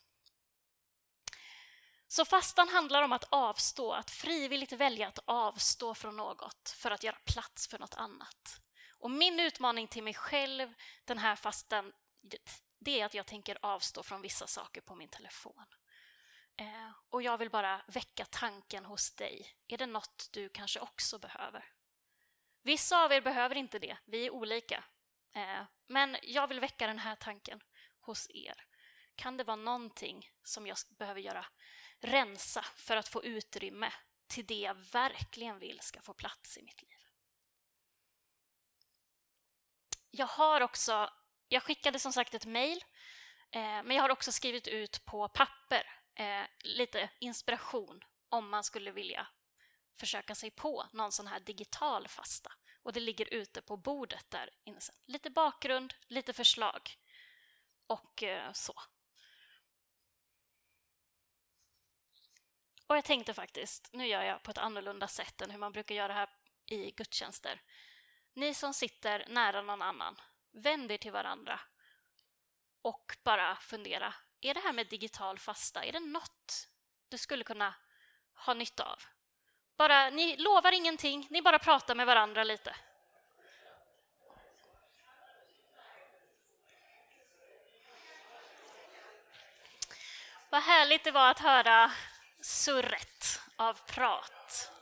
Så 2.08 2.24
fastan 2.24 2.68
handlar 2.68 3.02
om 3.02 3.12
att 3.12 3.24
avstå, 3.30 3.92
att 3.92 4.10
frivilligt 4.10 4.72
välja 4.72 5.08
att 5.08 5.18
avstå 5.24 5.94
från 5.94 6.16
något 6.16 6.74
för 6.76 6.90
att 6.90 7.02
göra 7.02 7.16
plats 7.24 7.68
för 7.68 7.78
något 7.78 7.94
annat. 7.94 8.60
Och 8.98 9.10
min 9.10 9.40
utmaning 9.40 9.88
till 9.88 10.02
mig 10.02 10.14
själv 10.14 10.74
den 11.04 11.18
här 11.18 11.36
fastan, 11.36 11.92
det 12.78 13.00
är 13.00 13.06
att 13.06 13.14
jag 13.14 13.26
tänker 13.26 13.58
avstå 13.62 14.02
från 14.02 14.22
vissa 14.22 14.46
saker 14.46 14.80
på 14.80 14.94
min 14.94 15.08
telefon. 15.08 15.66
Eh, 16.56 16.90
och 17.10 17.22
jag 17.22 17.38
vill 17.38 17.50
bara 17.50 17.82
väcka 17.86 18.24
tanken 18.24 18.84
hos 18.84 19.14
dig. 19.14 19.56
Är 19.68 19.78
det 19.78 19.86
något 19.86 20.28
du 20.32 20.48
kanske 20.48 20.80
också 20.80 21.18
behöver? 21.18 21.79
Vissa 22.62 23.04
av 23.04 23.12
er 23.12 23.20
behöver 23.20 23.54
inte 23.54 23.78
det, 23.78 23.96
vi 24.04 24.26
är 24.26 24.30
olika. 24.30 24.84
Eh, 25.34 25.62
men 25.86 26.16
jag 26.22 26.48
vill 26.48 26.60
väcka 26.60 26.86
den 26.86 26.98
här 26.98 27.14
tanken 27.14 27.60
hos 28.00 28.30
er. 28.30 28.64
Kan 29.14 29.36
det 29.36 29.44
vara 29.44 29.56
någonting 29.56 30.30
som 30.42 30.66
jag 30.66 30.76
behöver 30.98 31.20
göra 31.20 31.46
rensa 32.00 32.64
för 32.76 32.96
att 32.96 33.08
få 33.08 33.24
utrymme 33.24 33.92
till 34.26 34.46
det 34.46 34.60
jag 34.60 34.74
verkligen 34.74 35.58
vill 35.58 35.80
ska 35.80 36.00
få 36.00 36.14
plats 36.14 36.58
i 36.58 36.62
mitt 36.62 36.82
liv? 36.82 36.98
Jag 40.10 40.26
har 40.26 40.60
också, 40.60 41.10
jag 41.48 41.62
skickade 41.62 41.98
som 41.98 42.12
sagt 42.12 42.34
ett 42.34 42.46
mejl, 42.46 42.84
eh, 43.50 43.60
men 43.60 43.90
jag 43.90 44.02
har 44.02 44.10
också 44.10 44.32
skrivit 44.32 44.68
ut 44.68 45.04
på 45.04 45.28
papper 45.28 45.86
eh, 46.14 46.44
lite 46.64 47.10
inspiration 47.18 48.04
om 48.28 48.50
man 48.50 48.64
skulle 48.64 48.90
vilja 48.90 49.26
försöka 49.96 50.34
sig 50.34 50.50
på 50.50 50.86
någon 50.92 51.12
sån 51.12 51.26
här 51.26 51.40
digital 51.40 52.08
fasta. 52.08 52.52
Och 52.82 52.92
det 52.92 53.00
ligger 53.00 53.34
ute 53.34 53.62
på 53.62 53.76
bordet 53.76 54.30
där 54.30 54.50
inne. 54.64 54.78
Lite 55.06 55.30
bakgrund, 55.30 55.94
lite 56.06 56.32
förslag 56.32 56.96
och 57.86 58.22
eh, 58.22 58.52
så. 58.52 58.74
Och 62.86 62.96
jag 62.96 63.04
tänkte 63.04 63.34
faktiskt, 63.34 63.92
nu 63.92 64.06
gör 64.06 64.22
jag 64.22 64.42
på 64.42 64.50
ett 64.50 64.58
annorlunda 64.58 65.08
sätt 65.08 65.40
än 65.40 65.50
hur 65.50 65.58
man 65.58 65.72
brukar 65.72 65.94
göra 65.94 66.12
här 66.12 66.30
i 66.66 66.90
gudstjänster. 66.90 67.62
Ni 68.34 68.54
som 68.54 68.74
sitter 68.74 69.26
nära 69.28 69.62
någon 69.62 69.82
annan, 69.82 70.20
vänd 70.52 70.92
er 70.92 70.98
till 70.98 71.12
varandra 71.12 71.60
och 72.82 73.16
bara 73.22 73.56
fundera. 73.56 74.14
Är 74.40 74.54
det 74.54 74.60
här 74.60 74.72
med 74.72 74.88
digital 74.88 75.38
fasta, 75.38 75.84
är 75.84 75.92
det 75.92 76.00
något 76.00 76.68
du 77.08 77.18
skulle 77.18 77.44
kunna 77.44 77.74
ha 78.34 78.54
nytta 78.54 78.84
av? 78.84 79.02
Bara, 79.80 80.10
ni 80.10 80.36
lovar 80.36 80.72
ingenting, 80.72 81.26
ni 81.30 81.42
bara 81.42 81.58
pratar 81.58 81.94
med 81.94 82.06
varandra 82.06 82.44
lite. 82.44 82.76
Vad 90.50 90.62
härligt 90.62 91.04
det 91.04 91.10
var 91.10 91.30
att 91.30 91.38
höra 91.38 91.92
surret 92.40 93.40
av 93.56 93.74
prat. 93.86 94.72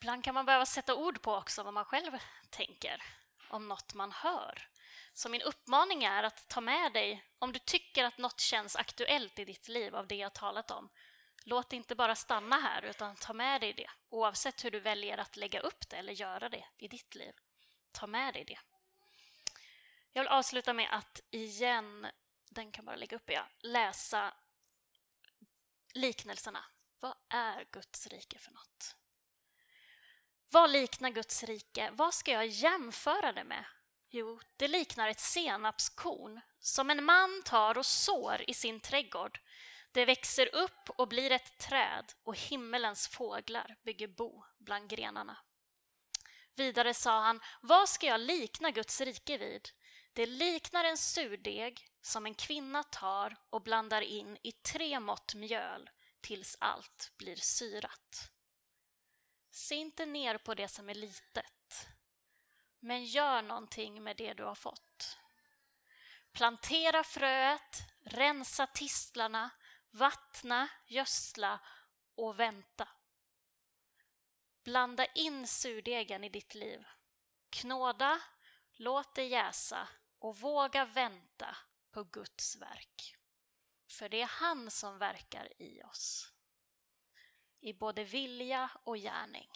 Ibland 0.00 0.24
kan 0.24 0.34
man 0.34 0.46
behöva 0.46 0.66
sätta 0.66 0.94
ord 0.94 1.22
på 1.22 1.34
också 1.34 1.62
vad 1.62 1.74
man 1.74 1.84
själv 1.84 2.18
tänker 2.50 3.02
om 3.48 3.68
något 3.68 3.94
man 3.94 4.12
hör. 4.12 4.68
Så 5.14 5.28
min 5.28 5.42
uppmaning 5.42 6.04
är 6.04 6.22
att 6.22 6.48
ta 6.48 6.60
med 6.60 6.92
dig, 6.92 7.24
om 7.38 7.52
du 7.52 7.58
tycker 7.58 8.04
att 8.04 8.18
något 8.18 8.40
känns 8.40 8.76
aktuellt 8.76 9.38
i 9.38 9.44
ditt 9.44 9.68
liv 9.68 9.96
av 9.96 10.06
det 10.06 10.16
jag 10.16 10.32
talat 10.32 10.70
om, 10.70 10.90
Låt 11.44 11.70
det 11.70 11.76
inte 11.76 11.94
bara 11.94 12.14
stanna 12.14 12.56
här, 12.56 12.82
utan 12.82 13.16
ta 13.16 13.32
med 13.32 13.60
dig 13.60 13.72
det 13.72 13.90
oavsett 14.08 14.64
hur 14.64 14.70
du 14.70 14.80
väljer 14.80 15.18
att 15.18 15.36
lägga 15.36 15.60
upp 15.60 15.88
det 15.88 15.96
eller 15.96 16.12
göra 16.12 16.48
det 16.48 16.64
i 16.76 16.88
ditt 16.88 17.14
liv. 17.14 17.32
Ta 17.92 18.06
med 18.06 18.34
dig 18.34 18.44
det. 18.44 18.58
Jag 20.12 20.22
vill 20.22 20.28
avsluta 20.28 20.72
med 20.72 20.88
att 20.92 21.20
igen, 21.30 22.06
den 22.50 22.72
kan 22.72 22.84
bara 22.84 22.96
lägga 22.96 23.16
upp, 23.16 23.30
ja, 23.30 23.48
läsa 23.60 24.34
liknelserna. 25.94 26.64
Vad 27.00 27.14
är 27.28 27.66
Guds 27.72 28.06
rike 28.06 28.38
för 28.38 28.52
något? 28.52 28.96
Vad 30.50 30.70
liknar 30.70 31.10
Guds 31.10 31.42
rike? 31.42 31.90
Vad 31.92 32.14
ska 32.14 32.30
jag 32.32 32.46
jämföra 32.46 33.32
det 33.32 33.44
med? 33.44 33.64
Jo, 34.10 34.40
det 34.56 34.68
liknar 34.68 35.08
ett 35.08 35.20
senapskorn 35.20 36.40
som 36.58 36.90
en 36.90 37.04
man 37.04 37.42
tar 37.44 37.78
och 37.78 37.86
sår 37.86 38.44
i 38.46 38.54
sin 38.54 38.80
trädgård. 38.80 39.40
Det 39.92 40.04
växer 40.04 40.54
upp 40.54 40.90
och 40.90 41.08
blir 41.08 41.32
ett 41.32 41.58
träd 41.58 42.12
och 42.24 42.36
himmelens 42.36 43.08
fåglar 43.08 43.76
bygger 43.84 44.08
bo 44.08 44.44
bland 44.58 44.90
grenarna. 44.90 45.38
Vidare 46.54 46.94
sa 46.94 47.20
han, 47.20 47.40
vad 47.62 47.88
ska 47.88 48.06
jag 48.06 48.20
likna 48.20 48.70
Guds 48.70 49.00
rike 49.00 49.38
vid? 49.38 49.68
Det 50.12 50.26
liknar 50.26 50.84
en 50.84 50.98
surdeg 50.98 51.86
som 52.02 52.26
en 52.26 52.34
kvinna 52.34 52.82
tar 52.82 53.36
och 53.50 53.62
blandar 53.62 54.02
in 54.02 54.38
i 54.42 54.52
tre 54.52 55.00
mått 55.00 55.34
mjöl 55.34 55.90
tills 56.20 56.56
allt 56.60 57.12
blir 57.16 57.36
syrat. 57.36 58.30
Se 59.50 59.74
inte 59.74 60.06
ner 60.06 60.38
på 60.38 60.54
det 60.54 60.68
som 60.68 60.88
är 60.88 60.94
litet, 60.94 61.86
men 62.80 63.04
gör 63.04 63.42
någonting 63.42 64.02
med 64.02 64.16
det 64.16 64.32
du 64.34 64.44
har 64.44 64.54
fått. 64.54 65.18
Plantera 66.32 67.04
fröet, 67.04 67.82
rensa 68.04 68.66
tistlarna, 68.66 69.50
vattna, 69.92 70.68
gödsla 70.86 71.60
och 72.14 72.40
vänta. 72.40 72.88
Blanda 74.62 75.06
in 75.06 75.46
surdegen 75.46 76.24
i 76.24 76.28
ditt 76.28 76.54
liv. 76.54 76.84
Knåda, 77.50 78.20
låt 78.72 79.14
det 79.14 79.24
jäsa 79.24 79.88
och 80.18 80.36
våga 80.36 80.84
vänta 80.84 81.56
på 81.90 82.04
Guds 82.04 82.56
verk. 82.56 83.16
För 83.88 84.08
det 84.08 84.22
är 84.22 84.26
han 84.26 84.70
som 84.70 84.98
verkar 84.98 85.62
i 85.62 85.82
oss. 85.82 86.32
I 87.60 87.72
både 87.72 88.04
vilja 88.04 88.70
och 88.84 88.96
gärning. 88.96 89.50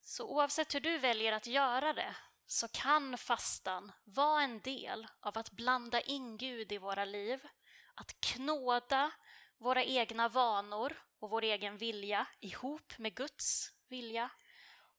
Så 0.00 0.28
oavsett 0.28 0.74
hur 0.74 0.80
du 0.80 0.98
väljer 0.98 1.32
att 1.32 1.46
göra 1.46 1.92
det 1.92 2.16
så 2.46 2.68
kan 2.68 3.18
fastan 3.18 3.92
vara 4.04 4.42
en 4.42 4.60
del 4.60 5.06
av 5.20 5.38
att 5.38 5.50
blanda 5.50 6.00
in 6.00 6.36
Gud 6.36 6.72
i 6.72 6.78
våra 6.78 7.04
liv, 7.04 7.48
att 7.94 8.20
knåda 8.20 9.12
våra 9.58 9.84
egna 9.84 10.28
vanor 10.28 11.02
och 11.18 11.30
vår 11.30 11.42
egen 11.42 11.78
vilja 11.78 12.26
ihop 12.40 12.98
med 12.98 13.14
Guds 13.14 13.72
vilja 13.88 14.30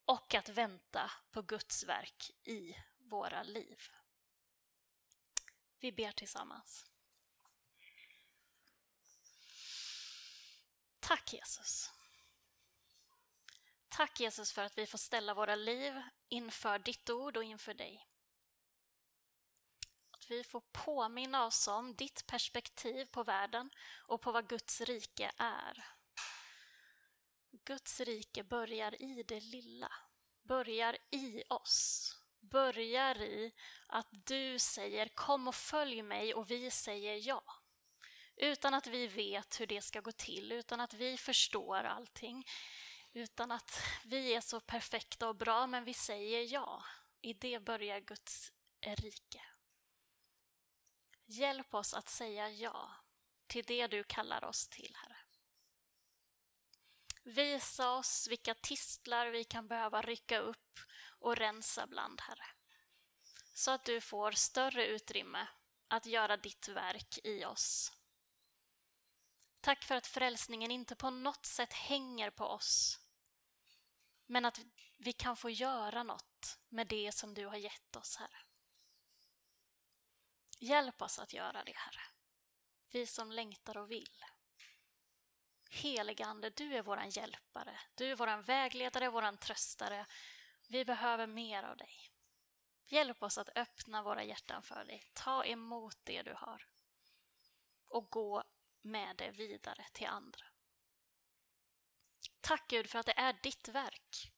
och 0.05 0.35
att 0.35 0.49
vänta 0.49 1.11
på 1.31 1.41
Guds 1.41 1.83
verk 1.83 2.31
i 2.43 2.75
våra 2.97 3.43
liv. 3.43 3.81
Vi 5.79 5.91
ber 5.91 6.11
tillsammans. 6.11 6.85
Tack 10.99 11.33
Jesus. 11.33 11.91
Tack 13.89 14.19
Jesus 14.19 14.51
för 14.51 14.63
att 14.63 14.77
vi 14.77 14.87
får 14.87 14.97
ställa 14.97 15.33
våra 15.33 15.55
liv 15.55 16.01
inför 16.29 16.79
ditt 16.79 17.09
ord 17.09 17.37
och 17.37 17.43
inför 17.43 17.73
dig. 17.73 18.07
Att 20.11 20.31
vi 20.31 20.43
får 20.43 20.63
påminna 20.71 21.45
oss 21.45 21.67
om 21.67 21.95
ditt 21.95 22.27
perspektiv 22.27 23.05
på 23.05 23.23
världen 23.23 23.69
och 24.07 24.21
på 24.21 24.31
vad 24.31 24.49
Guds 24.49 24.81
rike 24.81 25.31
är. 25.37 25.85
Guds 27.51 27.99
rike 27.99 28.43
börjar 28.43 29.01
i 29.01 29.23
det 29.23 29.39
lilla, 29.39 29.91
börjar 30.43 30.97
i 31.11 31.43
oss, 31.49 32.11
börjar 32.39 33.21
i 33.21 33.53
att 33.87 34.07
du 34.11 34.59
säger 34.59 35.07
kom 35.07 35.47
och 35.47 35.55
följ 35.55 36.01
mig 36.01 36.33
och 36.33 36.51
vi 36.51 36.71
säger 36.71 37.27
ja. 37.27 37.43
Utan 38.35 38.73
att 38.73 38.87
vi 38.87 39.07
vet 39.07 39.59
hur 39.59 39.67
det 39.67 39.81
ska 39.81 40.01
gå 40.01 40.11
till, 40.11 40.51
utan 40.51 40.79
att 40.79 40.93
vi 40.93 41.17
förstår 41.17 41.83
allting, 41.83 42.45
utan 43.13 43.51
att 43.51 43.81
vi 44.03 44.33
är 44.33 44.41
så 44.41 44.59
perfekta 44.59 45.27
och 45.29 45.35
bra, 45.35 45.67
men 45.67 45.83
vi 45.83 45.93
säger 45.93 46.53
ja. 46.53 46.83
I 47.21 47.33
det 47.33 47.59
börjar 47.59 47.99
Guds 47.99 48.51
rike. 48.81 49.41
Hjälp 51.25 51.73
oss 51.73 51.93
att 51.93 52.09
säga 52.09 52.49
ja 52.49 52.91
till 53.47 53.65
det 53.65 53.87
du 53.87 54.03
kallar 54.03 54.43
oss 54.43 54.67
till, 54.67 54.95
Herre. 54.95 55.17
Visa 57.23 57.91
oss 57.91 58.27
vilka 58.27 58.53
tistlar 58.53 59.27
vi 59.27 59.43
kan 59.43 59.67
behöva 59.67 60.01
rycka 60.01 60.39
upp 60.39 60.79
och 61.19 61.35
rensa 61.35 61.87
bland, 61.87 62.21
Herre. 62.21 62.45
Så 63.53 63.71
att 63.71 63.85
du 63.85 64.01
får 64.01 64.31
större 64.31 64.87
utrymme 64.87 65.47
att 65.87 66.05
göra 66.05 66.37
ditt 66.37 66.67
verk 66.67 67.19
i 67.23 67.45
oss. 67.45 67.96
Tack 69.61 69.83
för 69.83 69.95
att 69.95 70.07
frälsningen 70.07 70.71
inte 70.71 70.95
på 70.95 71.09
något 71.09 71.45
sätt 71.45 71.73
hänger 71.73 72.29
på 72.29 72.45
oss, 72.45 72.99
men 74.25 74.45
att 74.45 74.59
vi 74.97 75.13
kan 75.13 75.37
få 75.37 75.49
göra 75.49 76.03
något 76.03 76.59
med 76.69 76.87
det 76.87 77.11
som 77.11 77.33
du 77.33 77.45
har 77.45 77.57
gett 77.57 77.95
oss, 77.95 78.15
Herre. 78.15 78.37
Hjälp 80.59 81.01
oss 81.01 81.19
att 81.19 81.33
göra 81.33 81.63
det, 81.63 81.75
Herre. 81.75 82.01
Vi 82.91 83.07
som 83.07 83.31
längtar 83.31 83.77
och 83.77 83.91
vill. 83.91 84.25
Heligande, 85.69 86.49
du 86.49 86.75
är 86.75 86.81
våran 86.81 87.09
hjälpare. 87.09 87.79
Du 87.95 88.11
är 88.11 88.15
våran 88.15 88.41
vägledare, 88.41 89.09
våran 89.09 89.37
tröstare. 89.37 90.05
Vi 90.67 90.85
behöver 90.85 91.27
mer 91.27 91.63
av 91.63 91.77
dig. 91.77 92.11
Hjälp 92.85 93.23
oss 93.23 93.37
att 93.37 93.57
öppna 93.57 94.03
våra 94.03 94.23
hjärtan 94.23 94.63
för 94.63 94.85
dig. 94.85 95.11
Ta 95.13 95.45
emot 95.45 95.97
det 96.03 96.23
du 96.23 96.33
har. 96.33 96.67
Och 97.89 98.09
gå 98.09 98.43
med 98.87 99.17
det 99.17 99.31
vidare 99.31 99.85
till 99.93 100.07
andra. 100.07 100.45
Tack 102.41 102.67
Gud 102.69 102.89
för 102.89 102.99
att 102.99 103.05
det 103.05 103.19
är 103.19 103.39
ditt 103.43 103.67
verk. 103.67 104.31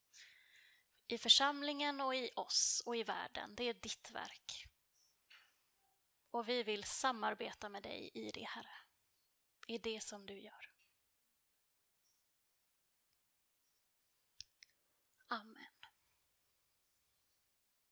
I 1.08 1.18
församlingen 1.18 2.02
och 2.02 2.16
i 2.16 2.32
oss 2.36 2.84
och 2.86 2.96
i 2.96 3.04
världen. 3.04 3.56
Det 3.56 3.64
är 3.64 3.74
ditt 3.74 4.12
verk. 4.12 4.66
Och 6.32 6.50
vi 6.50 6.64
vill 6.64 6.84
samarbeta 6.84 7.70
med 7.70 7.84
dig 7.84 8.12
i 8.14 8.32
det, 8.32 8.44
Herre. 8.44 8.78
I 9.68 9.78
det 9.78 10.04
som 10.04 10.26
du 10.26 10.40
gör. 10.40 10.72
Amen. 15.28 15.69